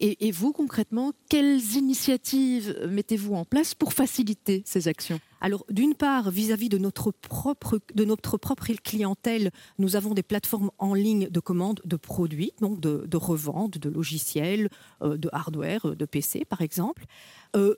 Et, 0.00 0.30
vous, 0.30 0.52
concrètement, 0.52 1.12
quelles 1.28 1.76
initiatives 1.76 2.76
mettez-vous 2.88 3.34
en 3.34 3.44
place 3.44 3.74
pour 3.74 3.92
faciliter 3.92 4.62
ces 4.64 4.88
actions? 4.88 5.20
Alors, 5.40 5.64
d'une 5.68 5.94
part, 5.94 6.30
vis-à-vis 6.30 6.68
de 6.68 6.78
notre 6.78 7.10
propre 7.10 7.80
de 7.94 8.04
notre 8.04 8.38
propre 8.38 8.66
clientèle, 8.82 9.50
nous 9.78 9.96
avons 9.96 10.14
des 10.14 10.22
plateformes 10.22 10.70
en 10.78 10.94
ligne 10.94 11.28
de 11.28 11.40
commande 11.40 11.80
de 11.84 11.96
produits, 11.96 12.52
donc 12.60 12.80
de, 12.80 13.16
revente 13.16 13.78
de 13.78 13.88
logiciels, 13.90 14.70
euh, 15.02 15.16
de 15.16 15.28
hardware, 15.32 15.90
euh, 15.90 15.94
de 15.94 16.04
PC, 16.06 16.44
par 16.44 16.62
exemple. 16.62 17.04
Euh, 17.56 17.74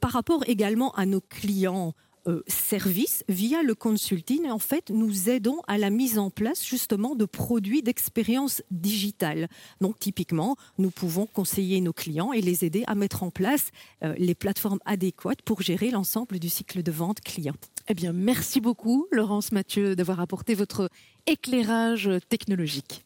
par 0.00 0.12
rapport 0.12 0.42
également 0.48 0.90
à 0.92 1.06
nos 1.06 1.20
clients 1.20 1.94
euh, 2.26 2.42
service 2.46 3.24
via 3.28 3.62
le 3.62 3.74
consulting. 3.74 4.48
En 4.48 4.58
fait, 4.58 4.90
nous 4.90 5.28
aidons 5.28 5.60
à 5.66 5.78
la 5.78 5.90
mise 5.90 6.18
en 6.18 6.30
place 6.30 6.64
justement 6.64 7.14
de 7.14 7.24
produits 7.24 7.82
d'expérience 7.82 8.62
digitale. 8.70 9.48
Donc, 9.80 9.98
typiquement, 9.98 10.56
nous 10.78 10.90
pouvons 10.90 11.26
conseiller 11.26 11.80
nos 11.80 11.92
clients 11.92 12.32
et 12.32 12.40
les 12.40 12.64
aider 12.64 12.84
à 12.86 12.94
mettre 12.94 13.22
en 13.22 13.30
place 13.30 13.70
euh, 14.04 14.14
les 14.18 14.34
plateformes 14.34 14.80
adéquates 14.84 15.42
pour 15.42 15.62
gérer 15.62 15.90
l'ensemble 15.90 16.38
du 16.38 16.48
cycle 16.48 16.82
de 16.82 16.92
vente 16.92 17.20
client. 17.20 17.54
Eh 17.88 17.94
bien, 17.94 18.12
merci 18.12 18.60
beaucoup, 18.60 19.06
Laurence 19.10 19.52
Mathieu, 19.52 19.96
d'avoir 19.96 20.20
apporté 20.20 20.54
votre 20.54 20.88
éclairage 21.26 22.10
technologique. 22.28 23.04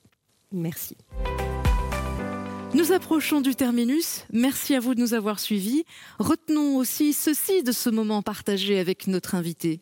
Merci. 0.52 0.96
Nous 2.76 2.92
approchons 2.92 3.40
du 3.40 3.54
terminus. 3.54 4.26
Merci 4.34 4.74
à 4.74 4.80
vous 4.80 4.94
de 4.94 5.00
nous 5.00 5.14
avoir 5.14 5.40
suivis. 5.40 5.84
Retenons 6.18 6.76
aussi 6.76 7.14
ceci 7.14 7.62
de 7.62 7.72
ce 7.72 7.88
moment 7.88 8.20
partagé 8.20 8.78
avec 8.78 9.06
notre 9.06 9.34
invité. 9.34 9.80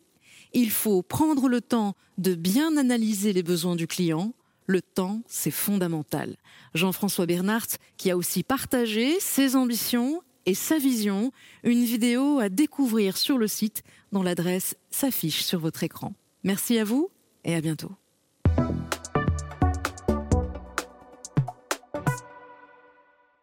Il 0.53 0.71
faut 0.71 1.01
prendre 1.01 1.49
le 1.49 1.59
temps 1.59 1.93
de 2.17 2.35
bien 2.35 2.77
analyser 2.77 3.33
les 3.33 3.43
besoins 3.43 3.75
du 3.75 3.85
client. 3.85 4.31
Le 4.65 4.81
temps, 4.81 5.21
c'est 5.27 5.51
fondamental. 5.51 6.37
Jean-François 6.73 7.25
Bernhardt, 7.25 7.79
qui 7.97 8.11
a 8.11 8.15
aussi 8.15 8.43
partagé 8.43 9.19
ses 9.19 9.57
ambitions 9.57 10.21
et 10.45 10.53
sa 10.53 10.77
vision, 10.77 11.33
une 11.65 11.83
vidéo 11.83 12.39
à 12.39 12.47
découvrir 12.47 13.17
sur 13.17 13.37
le 13.37 13.47
site 13.47 13.83
dont 14.13 14.23
l'adresse 14.23 14.77
s'affiche 14.89 15.43
sur 15.43 15.59
votre 15.59 15.83
écran. 15.83 16.13
Merci 16.45 16.79
à 16.79 16.85
vous 16.85 17.09
et 17.43 17.55
à 17.55 17.59
bientôt. 17.59 17.91